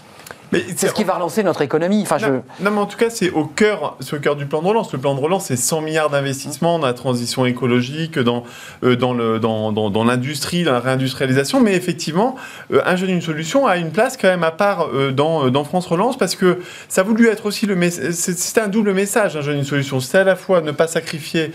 [0.52, 2.02] C'est ce qui va relancer notre économie.
[2.02, 2.64] Enfin, non, je...
[2.64, 4.92] non, mais en tout cas, c'est au cœur, au cœur du plan de relance.
[4.92, 8.44] Le plan de relance, c'est 100 milliards d'investissements dans la transition écologique, dans,
[8.82, 11.60] euh, dans, le, dans, dans, dans l'industrie, dans la réindustrialisation.
[11.60, 12.36] Mais effectivement,
[12.72, 15.64] euh, un jeune, une solution a une place quand même à part euh, dans, dans
[15.64, 18.12] France Relance parce que ça a voulu être aussi le message.
[18.12, 20.00] C'était un double message, un jeune, une solution.
[20.00, 21.52] C'était à la fois ne pas sacrifier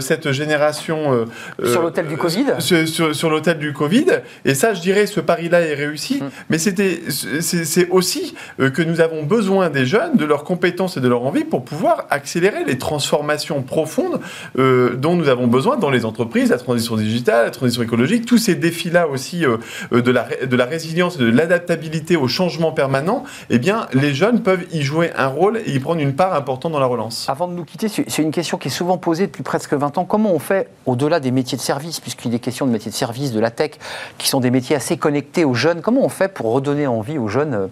[0.00, 1.26] cette génération.
[1.64, 4.06] sur l'hôtel du Covid Sur, sur, l'hôtel du Covid.
[4.44, 6.22] Et ça, je dirais, ce pari-là est réussi.
[6.22, 6.30] Mmh.
[6.50, 8.21] Mais c'était, c'est aussi
[8.60, 11.64] euh, que nous avons besoin des jeunes, de leurs compétences et de leur envie pour
[11.64, 14.20] pouvoir accélérer les transformations profondes
[14.58, 18.38] euh, dont nous avons besoin dans les entreprises, la transition digitale, la transition écologique, tous
[18.38, 19.58] ces défis-là aussi euh,
[19.90, 24.64] de, la, de la résilience, de l'adaptabilité au changement permanent, eh bien, les jeunes peuvent
[24.72, 27.26] y jouer un rôle et y prendre une part importante dans la relance.
[27.28, 30.04] Avant de nous quitter, c'est une question qui est souvent posée depuis presque 20 ans.
[30.04, 33.32] Comment on fait, au-delà des métiers de service, puisqu'il est question de métiers de service,
[33.32, 33.72] de la tech,
[34.18, 37.28] qui sont des métiers assez connectés aux jeunes, comment on fait pour redonner envie aux
[37.28, 37.68] jeunes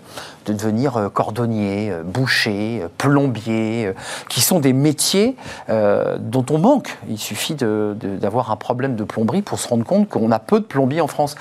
[0.47, 3.93] de devenir euh, cordonnier, euh, boucher, euh, plombier,
[4.29, 5.37] qui sont des métiers
[5.69, 6.99] dont on manque.
[7.09, 10.65] Il suffit d'avoir un problème de plomberie pour se rendre compte qu'on a peu de
[10.65, 11.35] plombiers en France.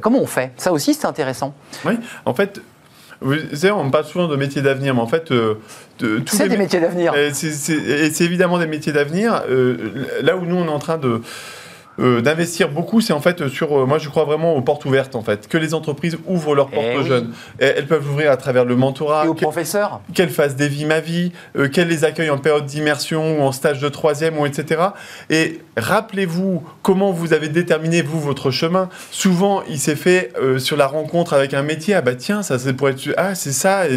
[0.00, 0.52] comment on fait?
[0.56, 1.54] Ça aussi, c'est intéressant.
[1.84, 2.60] Oui, en fait,
[3.20, 5.54] Vous savez, on parle souvent de métiers d'avenir, mais en fait, euh,
[5.98, 7.14] de- tous C'est des mé- métiers d'avenir.
[7.14, 9.42] Et c'est- évidemment des métiers d'avenir.
[10.20, 11.22] Là où nous, on est en train de
[12.00, 15.14] euh, d'investir beaucoup, c'est en fait sur, euh, moi je crois vraiment aux portes ouvertes
[15.14, 17.06] en fait, que les entreprises ouvrent leurs portes Eh aux oui.
[17.08, 17.32] jeunes.
[17.60, 20.68] Et elles peuvent l'ouvrir à travers le mentorat, Et aux que- professeurs qu'elles fassent des
[20.68, 24.38] vies ma vie, euh, qu'elles les accueillent en période d'immersion ou en stage de troisième
[24.38, 24.80] ou etc.
[25.30, 28.88] Et rappelez-vous comment vous avez déterminé vous votre chemin.
[29.10, 31.94] Souvent, il s'est fait euh, sur la rencontre avec un métier.
[31.94, 33.88] Ah bah tiens, ça c'est pour être ah c'est ça.
[33.88, 33.94] Et,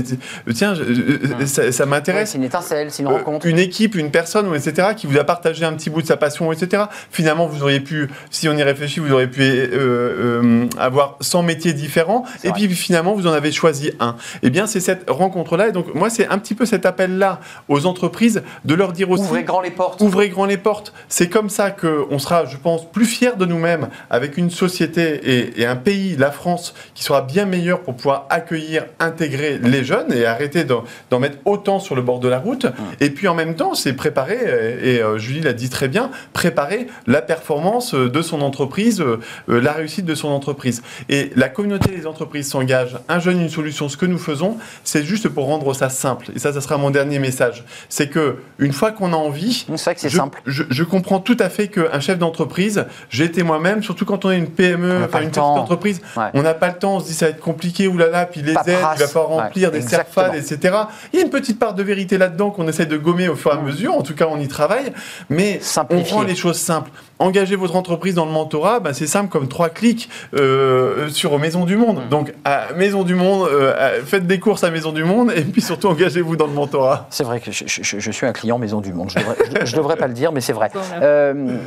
[0.47, 2.31] euh, tiens, je- euh, ça, Ouais, m'intéresse.
[2.31, 3.45] C'est une étincelle, c'est une Euh, rencontre.
[3.45, 6.17] une équipe, une personne, ou etc., qui vous a partagé un petit bout de sa
[6.17, 6.83] passion, etc.
[7.11, 11.43] Finalement, vous auriez pu, si on y réfléchit, vous auriez pu euh, euh, avoir 100
[11.43, 12.59] métiers différents, et vrai.
[12.59, 14.15] puis finalement, vous en avez choisi un.
[14.43, 17.85] Eh bien, c'est cette rencontre-là, et donc moi, c'est un petit peu cet appel-là aux
[17.85, 19.23] entreprises de leur dire aussi.
[19.23, 20.01] Ouvrez grand les portes.
[20.01, 20.93] Ouvrez grand les portes.
[21.07, 25.61] C'est comme ça qu'on sera, je pense, plus fiers de nous-mêmes avec une société et,
[25.61, 30.11] et un pays, la France, qui sera bien meilleur pour pouvoir accueillir, intégrer les jeunes
[30.13, 32.67] et arrêter d'en mettre autant sur le bord de la route.
[32.99, 34.37] Et puis en même temps, c'est préparer,
[34.81, 39.01] et, et, euh, Julie l'a dit très bien, préparer la performance euh, de son entreprise,
[39.01, 39.19] euh,
[39.49, 40.81] euh, la réussite de son entreprise.
[41.09, 42.97] Et la communauté des entreprises s'engage.
[43.09, 43.89] Un jeune, une solution.
[43.89, 46.27] Ce que nous faisons, c'est juste pour rendre ça simple.
[46.35, 47.63] Et ça, ça sera mon dernier message.
[47.89, 50.41] C'est que une fois qu'on a envie, C'est vrai que c'est je, simple.
[50.45, 54.31] Je, je comprends tout à fait qu'un chef d'entreprise, j'ai été moi-même, surtout quand on
[54.31, 56.25] est une PME, enfin une petite entreprise, Ouais.
[56.33, 58.51] on n'a pas le temps, on se dit ça va être compliqué, oulala, puis les
[58.53, 59.87] aides, il va falloir remplir Ouais, des.
[59.87, 60.75] CERFAD, etc.
[61.13, 63.51] Il y a une petite part de vérité là-dedans qu'on essaie de gommer au fur
[63.51, 64.91] et à mesure, en tout cas on y travaille,
[65.29, 66.13] mais on Simplifier.
[66.13, 66.89] rend les choses simples.
[67.19, 71.65] Engagez votre entreprise dans le mentorat, ben, c'est simple comme trois clics euh, sur Maison
[71.65, 72.01] du Monde.
[72.09, 75.41] Donc à Maison du Monde, euh, à- faites des courses à Maison du Monde, et
[75.41, 77.07] puis surtout engagez-vous dans le mentorat.
[77.09, 79.09] C'est vrai que je, je- je suis un client Maison du Monde.
[79.13, 80.69] Je devrais, je- je devrais pas le dire, mais c'est vrai.
[81.01, 81.57] Euh,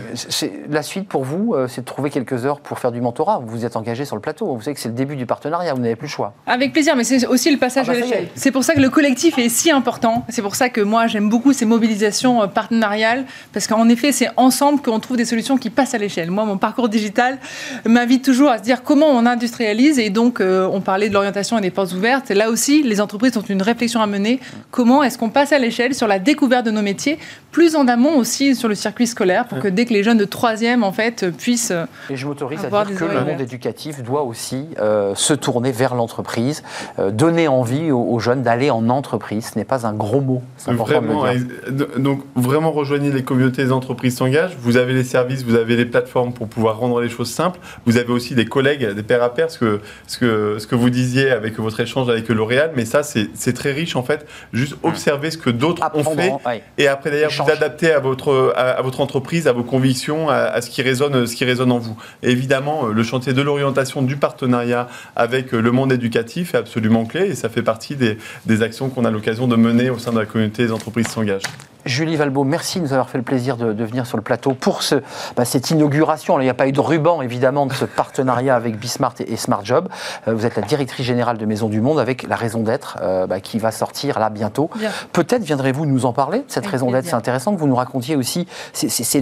[0.70, 3.40] la suite pour vous, euh, c'est de trouver quelques heures pour faire du mentorat.
[3.44, 4.54] Vous vous êtes engagé sur le plateau.
[4.54, 5.74] Vous savez que c'est le début du partenariat.
[5.74, 6.32] Vous n'avez plus le choix.
[6.46, 8.24] Avec plaisir, mais c'est aussi le passage Ah bah à l'échelle.
[8.24, 8.30] est.
[8.34, 10.24] C'est pour ça que le collectif est si important.
[10.30, 14.28] C'est pour ça que moi, j'aime beaucoup ces mobilisations euh, partenariales, parce qu'en effet, c'est
[14.36, 16.30] ensemble qu'on trouve des solutions qui passent à l'échelle.
[16.30, 17.38] Moi, mon parcours digital
[17.86, 19.98] m'invite toujours à se dire comment on industrialise.
[19.98, 22.30] Et donc, euh, on parlait de l'orientation et des portes ouvertes.
[22.30, 24.40] Là aussi, les entreprises ont une réflexion à mener.
[24.70, 27.18] Comment est-ce qu'on passe à l'échelle sur la découverte de nos métiers,
[27.52, 30.24] plus en amont aussi sur le circuit scolaire, pour que dès que les jeunes de
[30.24, 34.22] troisième, en fait, puissent euh, Et je m'autorise à dire que le monde éducatif doit
[34.22, 36.62] aussi euh, se tourner vers l'entreprise,
[36.98, 39.50] euh, donner envie aux, aux jeunes d'aller en entreprise.
[39.54, 40.42] Ce n'est pas un gros mot.
[40.66, 41.46] De Vraiment, le dire.
[41.66, 44.56] ex- donc vraiment rejoignez les communautés des entreprises s'engagent.
[44.60, 47.58] Vous avez les services, vous avez les plateformes pour pouvoir rendre les choses simples.
[47.86, 50.74] Vous avez aussi des collègues, des pairs à pairs, ce que, ce que, ce que
[50.74, 52.72] vous disiez avec votre échange avec L'Oréal.
[52.76, 54.26] Mais ça, c'est très riche en fait.
[54.52, 56.62] Juste observer ce que d'autres ont fait ouais.
[56.78, 60.36] et après d'ailleurs vous adapter à votre, à, à votre entreprise, à vos convictions, à,
[60.36, 61.96] à ce, qui résonne, ce qui résonne en vous.
[62.22, 66.58] Et évidemment, euh, le chantier de l'orientation du partenariat avec euh, le monde éducatif est
[66.58, 69.98] absolument clé et ça fait partie des, des actions qu'on a l'occasion de mener au
[69.98, 71.42] sein de la communauté des entreprises s'engagent.
[71.86, 74.52] Julie Valbeau, merci de nous avoir fait le plaisir de, de venir sur le plateau
[74.54, 74.96] pour ce,
[75.36, 76.34] bah, cette inauguration.
[76.34, 79.32] Alors, il n'y a pas eu de ruban, évidemment, de ce partenariat avec Bismart et,
[79.32, 79.88] et Smart Job.
[80.28, 83.26] Euh, vous êtes la directrice générale de Maison du Monde avec la raison d'être euh,
[83.26, 84.68] bah, qui va sortir là bientôt.
[84.76, 84.90] Bien.
[85.12, 87.06] Peut-être viendrez-vous nous en parler de cette Avec raison d'être.
[87.06, 88.46] C'est intéressant que vous nous racontiez aussi.
[88.72, 89.20] C'est-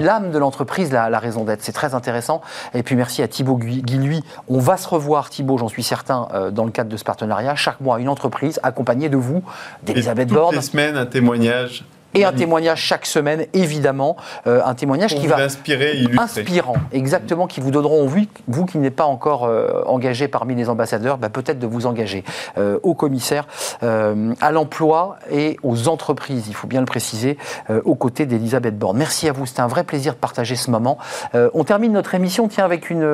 [0.00, 1.62] l'âme de l'entreprise, la, la raison d'être.
[1.62, 2.42] C'est très intéressant.
[2.74, 4.22] Et puis merci à Thibaut Gui- Guilhuy.
[4.48, 7.54] On va se revoir, Thibaut, j'en suis certain, euh, dans le cadre de ce partenariat.
[7.56, 9.38] Chaque mois, une entreprise accompagnée de vous,
[9.82, 10.54] Et d'Elisabeth toutes Borne.
[10.54, 11.84] les semaines, un témoignage.
[12.14, 16.18] Et un témoignage chaque semaine, évidemment, euh, un témoignage pour qui va inspirer, illustrer.
[16.18, 20.70] inspirant, exactement, qui vous donneront, vous, vous qui n'êtes pas encore euh, engagé parmi les
[20.70, 22.24] ambassadeurs, bah, peut-être de vous engager
[22.56, 23.46] euh, au commissaire
[23.82, 27.36] à l'emploi et aux entreprises, il faut bien le préciser,
[27.84, 28.96] aux côtés d'Elisabeth Borne.
[28.96, 30.98] Merci à vous, c'était un vrai plaisir de partager ce moment.
[31.34, 33.04] On termine notre émission, tiens, avec une,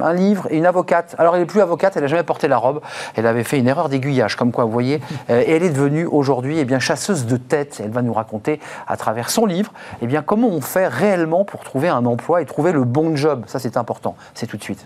[0.00, 1.14] un livre et une avocate.
[1.18, 2.80] Alors, elle n'est plus avocate, elle n'a jamais porté la robe,
[3.16, 6.58] elle avait fait une erreur d'aiguillage, comme quoi, vous voyez, et elle est devenue aujourd'hui
[6.58, 7.80] eh bien, chasseuse de tête.
[7.84, 11.64] Elle va nous raconter à travers son livre eh bien, comment on fait réellement pour
[11.64, 13.44] trouver un emploi et trouver le bon job.
[13.46, 14.16] Ça, c'est important.
[14.34, 14.84] C'est tout de suite.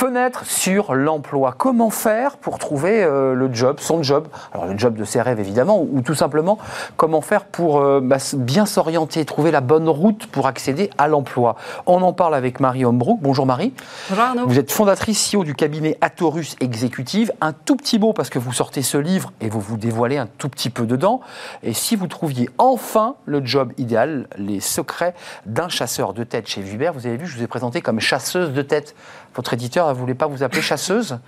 [0.00, 1.54] Fenêtre sur l'emploi.
[1.54, 4.28] Comment faire pour trouver euh, le job, son job?
[4.54, 6.56] Alors le job de ses rêves évidemment, ou, ou tout simplement
[6.96, 11.56] comment faire pour euh, bah, bien s'orienter, trouver la bonne route pour accéder à l'emploi?
[11.84, 13.18] On en parle avec Marie Hombrook.
[13.20, 13.74] Bonjour Marie.
[14.08, 14.46] Bonjour Arnaud.
[14.46, 17.34] Vous êtes fondatrice CEO du cabinet Atorus Exécutive.
[17.42, 20.28] Un tout petit mot parce que vous sortez ce livre et vous vous dévoilez un
[20.38, 21.20] tout petit peu dedans.
[21.62, 25.12] Et si vous trouviez enfin le job idéal, les secrets
[25.44, 28.54] d'un chasseur de tête chez Vibert, vous avez vu, je vous ai présenté comme chasseuse
[28.54, 28.94] de tête.
[29.36, 31.18] Votre éditeur voulu voulait pas vous appeler chasseuse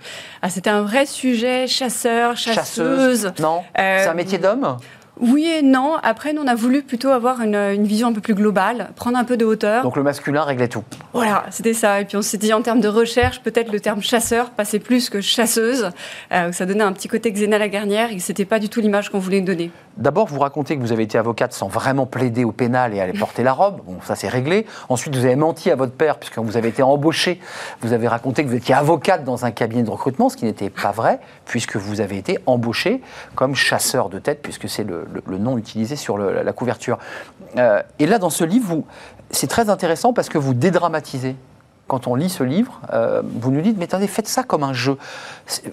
[0.41, 3.31] ah, C'était un vrai sujet, chasseur, chasseuse.
[3.39, 3.61] Non?
[3.77, 4.77] Euh, C'est un métier d'homme?
[5.19, 5.95] Oui et non.
[6.01, 9.17] Après, nous, on a voulu plutôt avoir une, une vision un peu plus globale, prendre
[9.17, 9.83] un peu de hauteur.
[9.83, 10.83] Donc le masculin réglait tout.
[11.13, 12.01] Voilà, c'était ça.
[12.01, 15.11] Et puis on s'est dit en termes de recherche, peut-être le terme chasseur passait plus
[15.11, 15.91] que chasseuse.
[16.31, 19.11] Euh, ça donnait un petit côté Xéna la Garnière et c'était pas du tout l'image
[19.11, 19.69] qu'on voulait donner.
[19.97, 23.13] D'abord, vous racontez que vous avez été avocate sans vraiment plaider au pénal et aller
[23.13, 23.81] porter la robe.
[23.85, 24.65] Bon, ça c'est réglé.
[24.89, 27.39] Ensuite, vous avez menti à votre père puisque vous avez été embauché.
[27.81, 30.71] Vous avez raconté que vous étiez avocate dans un cabinet de recrutement, ce qui n'était
[30.71, 33.01] pas vrai puisque vous avez été embauché
[33.35, 35.05] comme chasseur de tête, puisque c'est le,
[35.37, 36.97] nom utilisé sur la couverture.
[37.57, 38.85] Euh, et là, dans ce livre, vous-
[39.33, 41.35] c'est très intéressant parce que vous dédramatisez.
[41.87, 44.71] Quand on lit ce livre, euh, vous nous dites, mais attendez, faites ça comme un
[44.71, 44.97] jeu.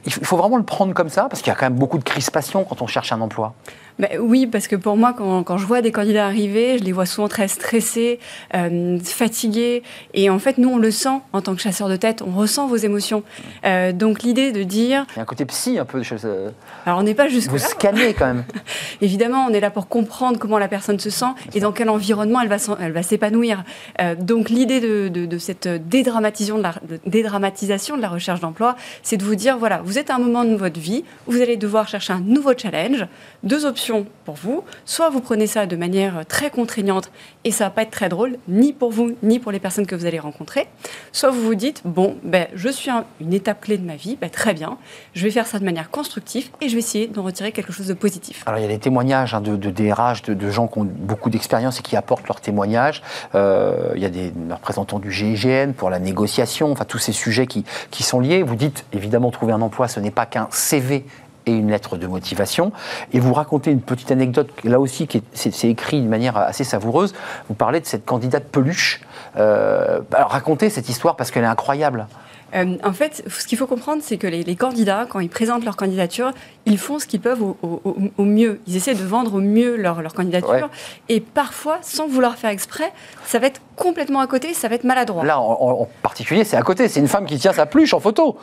[0.04, 2.04] Il faut vraiment le prendre comme ça, parce qu'il y a quand même beaucoup de
[2.04, 3.54] crispation quand on cherche un emploi.
[4.00, 6.92] Mais oui, parce que pour moi, quand, quand je vois des candidats arriver, je les
[6.92, 8.18] vois souvent très stressés,
[8.54, 9.82] euh, fatigués.
[10.14, 12.66] Et en fait, nous, on le sent en tant que chasseur de tête, on ressent
[12.66, 13.22] vos émotions.
[13.66, 16.02] Euh, donc l'idée de dire, Il y a un côté psy un peu.
[16.02, 16.50] chez- euh,
[16.86, 17.62] alors on n'est pas jusque Vous là.
[17.62, 18.44] scannez quand même.
[19.02, 22.40] Évidemment, on est là pour comprendre comment la personne se sent et dans quel environnement
[22.40, 23.64] elle va, s'en- elle va s'épanouir.
[24.00, 28.40] Euh, donc l'idée de, de- de cette dédramatisation de, la, de- dédramatisation de la recherche
[28.40, 31.40] d'emploi, c'est de vous dire, voilà, vous êtes à un moment de votre vie vous
[31.42, 33.06] allez devoir chercher un nouveau challenge.
[33.42, 33.89] Deux options
[34.24, 34.64] pour vous.
[34.84, 37.10] Soit vous prenez ça de manière très contraignante
[37.44, 39.94] et ça va pas être très drôle, ni pour vous, ni pour les personnes que
[39.94, 40.68] vous allez rencontrer.
[41.12, 44.30] Soit vous vous dites, bon, ben, je suis une étape clé de ma vie, ben,
[44.30, 44.78] très bien,
[45.14, 47.86] je vais faire ça de manière constructive et je vais essayer d'en retirer quelque chose
[47.86, 48.42] de positif.
[48.46, 50.84] Alors il y a des témoignages hein, de, de DRH, de, de gens qui ont
[50.84, 53.02] beaucoup d'expérience et qui apportent leurs témoignages.
[53.34, 57.46] Euh, il y a des représentants du GIGN pour la négociation, enfin tous ces sujets
[57.46, 58.42] qui, qui sont liés.
[58.42, 61.04] Vous dites évidemment trouver un emploi, ce n'est pas qu'un CV
[61.46, 62.72] et une lettre de motivation.
[63.12, 66.64] Et vous racontez une petite anecdote, là aussi, qui est- c'est écrit d'une manière assez
[66.64, 67.14] savoureuse.
[67.48, 69.00] Vous parlez de cette candidate peluche.
[69.36, 72.06] Euh, alors racontez cette histoire parce qu'elle est incroyable.
[72.52, 75.64] Euh, en fait, ce qu'il faut comprendre, c'est que les, les candidats, quand ils présentent
[75.64, 76.32] leur candidature,
[76.66, 78.60] ils font ce qu'ils peuvent au, au- au- au mieux.
[78.66, 80.50] Ils essaient de vendre au mieux leur, leur candidature.
[80.50, 80.64] Ouais.
[81.08, 82.92] Et parfois, sans vouloir faire exprès,
[83.24, 85.24] ça va être complètement à côté, ça va être maladroit.
[85.24, 86.86] Là, en, particulier, c'est à côté.
[86.88, 88.36] C'est une femme qui tient sa peluche en photo.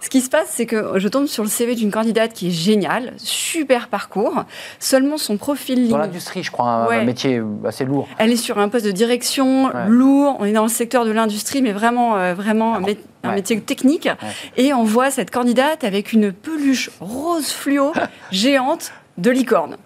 [0.00, 2.50] Ce qui se passe, c'est que je tombe sur le CV d'une candidate qui est
[2.50, 4.44] géniale, super parcours.
[4.78, 7.04] Seulement son profil Dans l'industrie, je crois, un, Ouais.
[7.04, 8.08] métier assez lourd.
[8.18, 9.72] Elle est sur un poste de direction Ouais.
[9.88, 10.36] lourd.
[10.40, 13.34] On est dans le secteur de l'industrie, mais vraiment, euh, vraiment un, mé- un Ouais.
[13.36, 14.08] métier technique.
[14.56, 17.92] Et on voit cette candidate avec une peluche rose fluo
[18.30, 19.76] géante de licorne.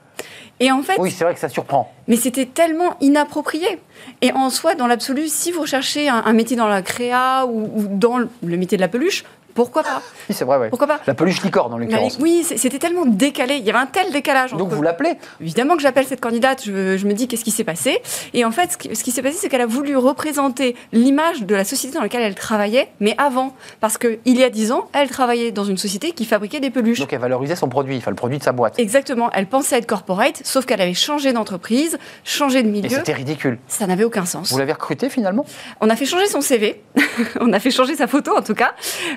[0.60, 1.92] Et en fait, Oui, c'est vrai que ça surprend.
[2.06, 3.80] mais c'était tellement inapproprié.
[4.22, 7.70] Et en soi, dans l'absolu, si vous recherchez un, un métier dans la créa ou,
[7.76, 9.24] ou dans le le métier de la peluche,
[9.54, 10.68] pourquoi pas Oui, c'est vrai, ouais.
[10.68, 12.18] Pourquoi pas La peluche licorne, en Mais l'occurrence.
[12.20, 13.56] Oui, c'était tellement décalé.
[13.56, 14.52] Il y avait un tel décalage.
[14.52, 17.50] Donc entre- vous l'appelez Évidemment que j'appelle cette candidate, je, je me dis qu'est-ce qui
[17.50, 18.00] s'est passé.
[18.32, 21.42] Et en fait, ce qui, ce qui s'est passé, c'est qu'elle a voulu représenter l'image
[21.42, 23.54] de la société dans laquelle elle travaillait, mais avant.
[23.80, 26.98] Parce qu'il y a dix ans, elle travaillait dans une société qui fabriquait des peluches.
[27.00, 28.78] Donc elle valorisait son produit, enfin le produit de sa boîte.
[28.78, 32.88] Exactement, elle pensait être corporate, sauf qu'elle avait changé d'entreprise, changé de Et milieu.
[32.88, 33.58] c'était ridicule.
[33.68, 34.50] Ça n'avait aucun sens.
[34.52, 35.44] Vous l'avez recruté finalement?
[35.80, 36.82] On a fait changer son CV,
[37.40, 38.72] on a fait changer sa photo en tout cas,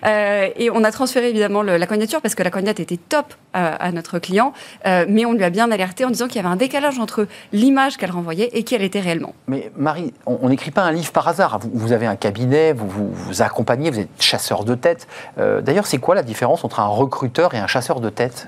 [0.05, 3.75] Euh, et on a transféré évidemment la candidature parce que la candidate était top euh,
[3.80, 4.53] à notre client,
[4.86, 7.28] Euh, mais on lui a bien alerté en disant qu'il y avait un décalage entre
[7.51, 9.34] l'image qu'elle renvoyait et qui elle était réellement.
[9.47, 11.59] Mais Marie, on n'écrit pas un livre par hasard.
[11.73, 15.07] Vous, avez un cabinet, vous, vous vous accompagnez, vous êtes chasseur de tête.
[15.39, 18.47] Euh, D'ailleurs, c'est quoi la différence entre un recruteur et un chasseur de tête?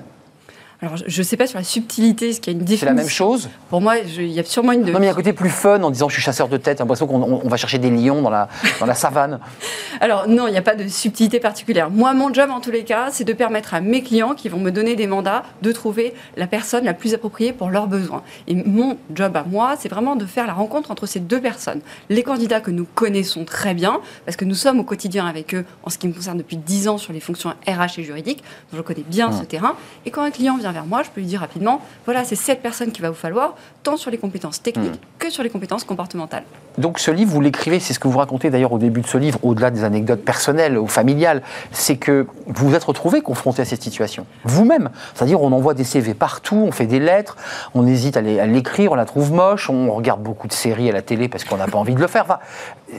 [0.82, 2.86] Alors je ne sais pas sur la subtilité, ce qu'il y a une C'est définition.
[2.86, 4.80] la même chose Pour moi, il y a sûrement une.
[4.90, 6.56] Non, mais il y a un côté plus fun en disant je suis chasseur de
[6.56, 6.78] tête.
[6.78, 8.48] J'ai l'impression qu'on on- on va chercher des lions dans la,
[8.80, 9.40] dans la savane.
[10.00, 11.90] Alors non, il n'y a pas de subtilité particulière.
[11.90, 14.58] Moi, mon job en tous les cas, c'est de permettre à mes clients qui vont
[14.58, 18.22] me donner des mandats de trouver la personne la plus appropriée pour leurs besoins.
[18.48, 21.80] Et mon job à moi, c'est vraiment de faire la rencontre entre ces deux personnes.
[22.08, 25.66] Les candidats que nous connaissons très bien, parce que nous sommes au quotidien avec eux
[25.82, 28.78] en ce qui me concerne depuis 10 ans sur les fonctions RH et juridiques, donc
[28.78, 29.74] je connais bien ce terrain.
[30.06, 32.62] Et quand un client vient vers moi, je peux lui dire rapidement, voilà, c'est cette
[32.62, 36.44] personne qu'il va vous falloir, tant sur les compétences techniques que sur les compétences comportementales.
[36.80, 39.18] Donc ce livre, vous l'écrivez, c'est ce que vous racontez d'ailleurs au début de ce
[39.18, 43.64] livre, au-delà des anecdotes personnelles ou familiales, c'est que vous vous êtes retrouvé confronté à
[43.64, 44.26] cette situation.
[44.44, 44.90] Vous-même.
[45.14, 47.36] C'est-à-dire on envoie des CV partout, on fait des lettres,
[47.74, 51.02] on hésite à l'écrire, on la trouve moche, on regarde beaucoup de séries à la
[51.02, 52.38] télé parce qu'on n'a pas envie de le faire.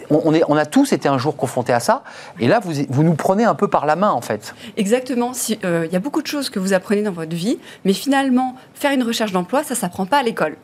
[0.09, 2.03] On, a tous été un jour confrontés à ça,
[2.39, 4.55] et là vous, nous prenez un peu par la main en fait.
[4.77, 5.31] Exactement.
[5.65, 8.55] Euh, Il y a beaucoup de choses que vous apprenez dans votre vie, mais finalement,
[8.73, 10.55] faire une recherche d'emploi, ça s'apprend pas à l'école.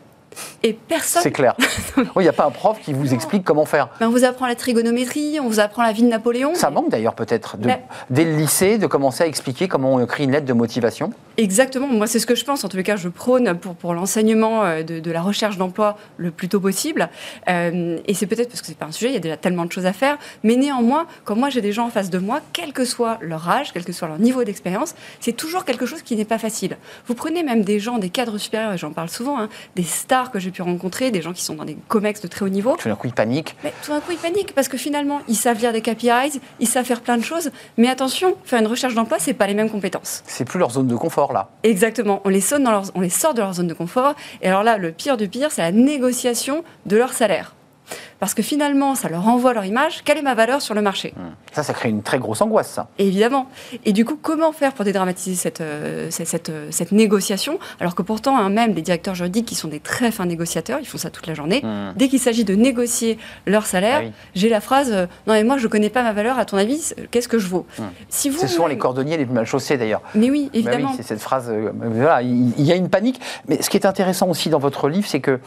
[0.64, 1.22] Et personne.
[1.22, 1.56] C'est clair.
[2.16, 3.90] Il n'y a pas un prof qui vous explique comment faire.
[4.02, 6.54] On vous apprend la trigonométrie, on vous apprend la vie de Napoléon.
[6.56, 10.04] Ça manque d'ailleurs peut-être, de- Mais- dès le lycée, de commencer à expliquer comment on
[10.04, 11.12] écrit une lettre de motivation.
[11.38, 12.64] Exactement, moi c'est ce que je pense.
[12.64, 15.98] En tous les cas, je prône pour, pour l'enseignement euh, de, de la recherche d'emploi
[16.18, 17.10] le plus tôt possible.
[17.50, 19.66] Euh, et c'est peut-être parce que c'est pas un sujet, il y a déjà tellement
[19.66, 20.18] de choses à faire.
[20.44, 23.48] Mais néanmoins, quand moi j'ai des gens en face de moi, quel que soit leur
[23.50, 26.78] âge, quel que soit leur niveau d'expérience, c'est toujours quelque chose qui n'est pas facile.
[27.08, 30.27] Vous prenez même des gens, des cadres supérieurs, et j'en parle souvent, hein, des stars
[30.32, 32.76] que j'ai pu rencontrer, des gens qui sont dans des comex de très haut niveau.
[32.78, 33.56] Tout d'un coup, ils paniquent.
[33.64, 36.68] Mais tout d'un coup, ils paniquent parce que finalement, ils savent lire des KPIs, ils
[36.68, 37.52] savent faire plein de choses.
[37.78, 40.24] Mais attention, faire une recherche d'emploi, c'est pas les mêmes compétences.
[40.28, 41.50] C'est plus leur zone de confort, là.
[41.64, 42.22] Exactement.
[42.26, 44.16] On les, sonne dans leur- on les sort de leur zone de confort.
[44.42, 47.54] Et alors là, le pire du pire, c'est la négociation de leur salaire.
[48.20, 50.04] Parce que finalement, ça leur renvoie leur image.
[50.04, 51.14] Quelle est ma valeur sur le marché
[51.52, 52.88] Ça, ça crée une très grosse angoisse, ça.
[52.98, 53.48] Évidemment.
[53.86, 57.94] Et du coup, comment faire pour dédramatiser cette, euh, cette, cette, euh, cette négociation Alors
[57.94, 60.98] que pourtant, hein, même les directeurs juridiques, qui sont des très fins négociateurs, ils font
[60.98, 61.62] ça toute la journée.
[61.64, 61.94] Hmm.
[61.96, 64.12] Dès qu'il s'agit de négocier leur salaire, Ah oui.
[64.36, 66.58] j'ai la phrase euh, Non, mais moi, je ne connais pas ma valeur, à ton
[66.58, 67.66] avis, qu'est-ce que je vaux?
[67.78, 67.84] Hmm.
[68.10, 70.02] si vous C'est souvent les cordonniers les plus mal chaussés, d'ailleurs.
[70.16, 70.94] Mais oui, Bah oui, évidemment.
[70.98, 71.50] c'est cette phrase.
[71.52, 73.22] euh, voilà, il, y a une panique.
[73.48, 75.40] Mais ce qui est intéressant aussi dans votre livre, c'est que,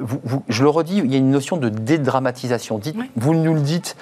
[0.00, 1.68] vous- vous- je le redis, il y a une notion de
[1.98, 2.78] dédramatisation.
[2.78, 2.96] Dites.
[3.16, 3.96] Vous nous le dites,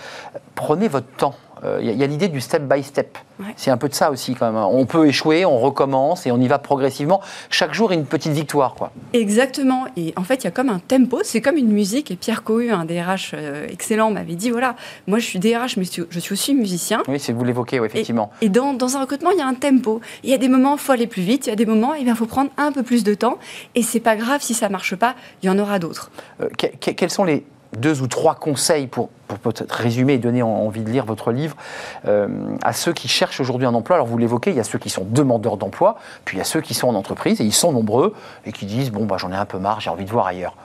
[0.54, 1.34] prenez votre temps.
[1.62, 3.18] Euh, Il y a- il y a, l'idée du step by step.
[3.38, 3.52] Ouais.
[3.54, 4.56] C'est un peu de ça aussi, quand même.
[4.56, 7.20] On peut échouer, on recommence et on y va progressivement.
[7.50, 8.92] Chaque jour, une petite victoire, quoi.
[9.12, 9.84] Exactement.
[9.94, 12.10] Et en fait, il y a comme un tempo, c'est comme une musique.
[12.10, 14.74] Et Pierre Cohu, un DRH euh, excellent, m'avait dit voilà,
[15.06, 17.02] moi je suis DRH, mais je suis- aussi musicien.
[17.08, 18.30] Oui, c'est vous l'évoquez, oui, effectivement.
[18.40, 20.00] Et dans, dans un recrutement, il y a un tempo.
[20.24, 21.46] Il y a des moments, il faut aller plus vite.
[21.46, 23.36] Il y a des moments, il faut prendre un peu plus de temps.
[23.74, 26.10] Et c'est pas grave si ça marche pas, il y en aura d'autres.
[26.40, 27.44] Euh, que- que- quels sont les
[27.76, 29.10] deux ou trois conseils pour,
[29.42, 31.56] peut-être résumer et donner en- envie de lire votre livre
[32.06, 32.28] euh,
[32.62, 34.90] à ceux qui cherchent aujourd'hui un emploi Alors vous l'évoquez, il y a ceux qui
[34.90, 37.72] sont demandeurs d'emploi, puis il y a ceux qui sont en entreprise, et ils sont
[37.72, 38.14] nombreux,
[38.44, 40.56] et qui disent, bon, bah, j'en ai un peu marre, j'ai envie de voir ailleurs.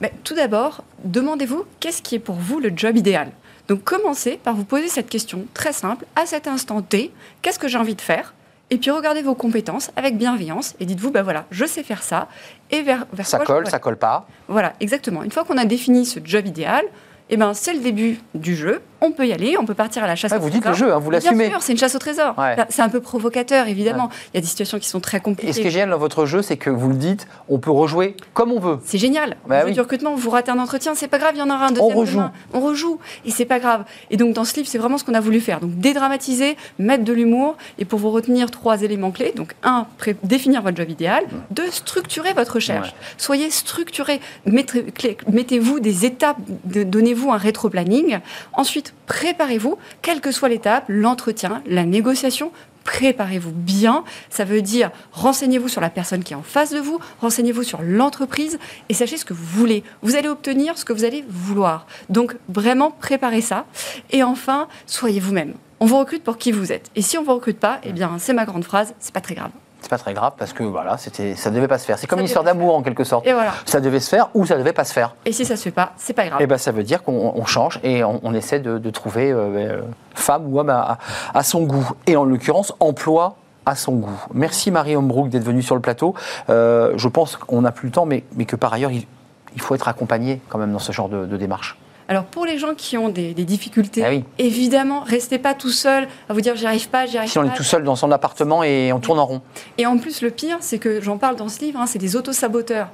[0.00, 3.30] Mais tout d'abord, demandez-vous qu'est-ce qui est pour vous le job idéal?
[3.68, 7.12] Donc commencez par vous poser cette question très simple à cet instant T.
[7.40, 8.34] Qu'est-ce que j'ai envie de faire?
[8.70, 12.28] Et puis regardez vos compétences avec bienveillance et dites-vous, ben voilà, je sais faire ça.
[12.70, 14.26] Et vers, vers Ça quoi colle, ça colle pas.
[14.46, 15.24] Voilà, exactement.
[15.24, 16.84] Une fois qu'on a défini ce job idéal,
[17.30, 18.80] eh ben, c'est le début du jeu.
[19.02, 20.88] On peut y aller, on peut partir à la chasse au vous dites le trésor.
[20.88, 21.48] jeu, hein, vous Bien l'assumez.
[21.48, 22.34] sûr, c'est une chasse au trésor.
[22.38, 22.56] Ouais.
[22.68, 24.10] C'est un peu provocateur, évidemment.
[24.32, 25.70] Il y a des situations qui sont très Et ce qui est compliquées.
[25.70, 28.78] génial dans votre jeu, c'est que vous le dites, on peut rejouer comme on veut.
[28.84, 29.36] C'est génial.
[29.46, 29.72] Bah oui.
[29.72, 31.96] du recrutement, vous ratez un entretien, c'est pas grave, il y en aura un deuxième
[31.96, 32.16] rejoue.
[32.18, 32.32] demain.
[32.52, 32.98] On rejoue.
[33.24, 33.84] Et c'est pas grave.
[34.10, 35.60] Et donc, dans ce livre, c'est vraiment ce qu'on a voulu faire.
[35.60, 37.56] Donc, dédramatiser, mettre de l'humour.
[37.78, 39.32] Et pour vous retenir trois éléments clés.
[39.34, 39.86] Donc, un,
[40.22, 41.24] définir votre job idéal.
[41.50, 42.88] Deux, structurer votre recherche.
[42.88, 42.94] Ouais.
[43.16, 44.20] Soyez structuré.
[44.46, 46.36] Mettez-vous des étapes.
[46.64, 48.18] de- Donnez-vous un rétro-planning.
[48.52, 52.52] Ensuite, préparez-vous, quelle que soit l'étape, l'entretien, la négociation.
[52.84, 54.04] Préparez-vous bien.
[54.30, 57.82] Ça veut dire renseignez-vous sur la personne qui est en face de vous, renseignez-vous sur
[57.82, 59.84] l'entreprise et sachez ce que vous voulez.
[60.02, 61.86] Vous allez obtenir ce que vous allez vouloir.
[62.08, 63.66] Donc vraiment préparez ça.
[64.10, 65.54] Et enfin, soyez vous-même.
[65.80, 66.90] On vous recrute pour qui vous êtes.
[66.96, 69.34] Et si on vous recrute pas, eh bien c'est ma grande phrase, c'est pas très
[69.34, 69.50] grave.
[69.82, 71.98] C'est pas très grave parce que voilà, c'était, ça devait pas se faire.
[71.98, 73.26] C'est comme Ça une histoire d'amour en quelque sorte.
[73.26, 73.52] Et voilà.
[73.64, 75.14] Ça devait se faire ou ça devait pas se faire.
[75.24, 76.38] Et si ça se fait pas, c'est pas grave.
[76.42, 79.30] Eh ben, ça veut dire qu'on on change et on, on essaie de, de trouver
[79.32, 79.82] euh, euh,
[80.14, 80.98] femme ou homme à, à-
[81.38, 81.88] à son goût.
[82.06, 84.24] Et en l'occurrence, emploi à son goût.
[84.34, 86.14] Merci Marie Hombrook d'être venue sur le plateau.
[86.50, 89.06] Euh, je pense qu'on n'a plus le temps, mais, mais que par ailleurs, il,
[89.54, 91.76] il faut être accompagné quand même dans ce genre de, de démarche.
[92.10, 94.24] Alors pour les gens qui ont des, des difficultés, Ah oui.
[94.38, 97.46] évidemment, restez pas tout seul à vous dire j'y arrive pas, j'y arrive Si on
[97.46, 97.52] pas.
[97.52, 99.42] est tout seul dans son appartement et on tourne en rond.
[99.78, 102.16] Et en plus, le pire, c'est que j'en parle dans ce livre, hein, c'est des
[102.16, 102.88] autosaboteurs.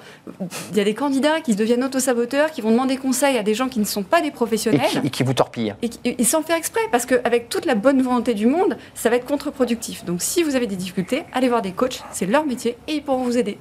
[0.72, 3.54] Il y a des candidats qui se deviennent autosaboteurs, qui vont demander conseil à des
[3.54, 4.82] gens qui ne sont pas des Et professionnels.
[4.86, 5.74] qui, et qui vous torpille.
[5.80, 9.08] Et, qui- et sans faire exprès, parce qu'avec toute la bonne volonté du monde, ça
[9.08, 10.04] va être contre-productif.
[10.04, 13.02] Donc si vous avez des difficultés, allez voir des coachs, c'est leur métier et ils
[13.02, 13.56] pourront vous aider.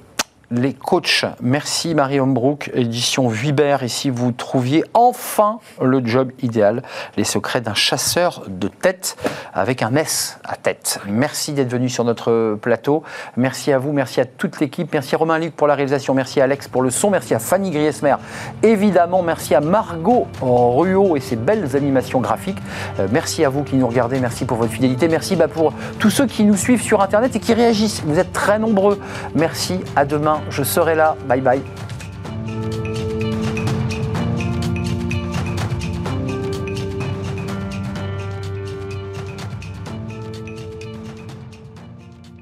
[0.52, 3.80] Les coachs, merci Marie Hombrook, édition Vuibert.
[3.88, 6.84] Si vous trouviez enfin le job idéal,
[7.16, 9.16] les secrets d'un chasseur de tête
[9.52, 11.00] avec un S à tête.
[11.08, 13.02] Merci d'être venu sur notre plateau.
[13.36, 14.88] Merci à vous, merci à toute l'équipe.
[14.92, 17.72] Merci Romain Luc pour la réalisation, merci à Alex pour le son, merci à Fanny
[17.72, 18.14] Griesmer.
[18.62, 22.62] Évidemment, merci à Margot Ruot et ses belles animations graphiques.
[23.00, 25.08] Euh, merci à vous qui nous regardez, merci pour votre fidélité.
[25.08, 28.04] Merci bah, pour tous ceux qui nous suivent sur Internet et qui réagissent.
[28.06, 29.00] Vous êtes très nombreux.
[29.34, 30.35] Merci, à demain.
[30.50, 31.16] Je serai là.
[31.28, 31.62] Bye bye.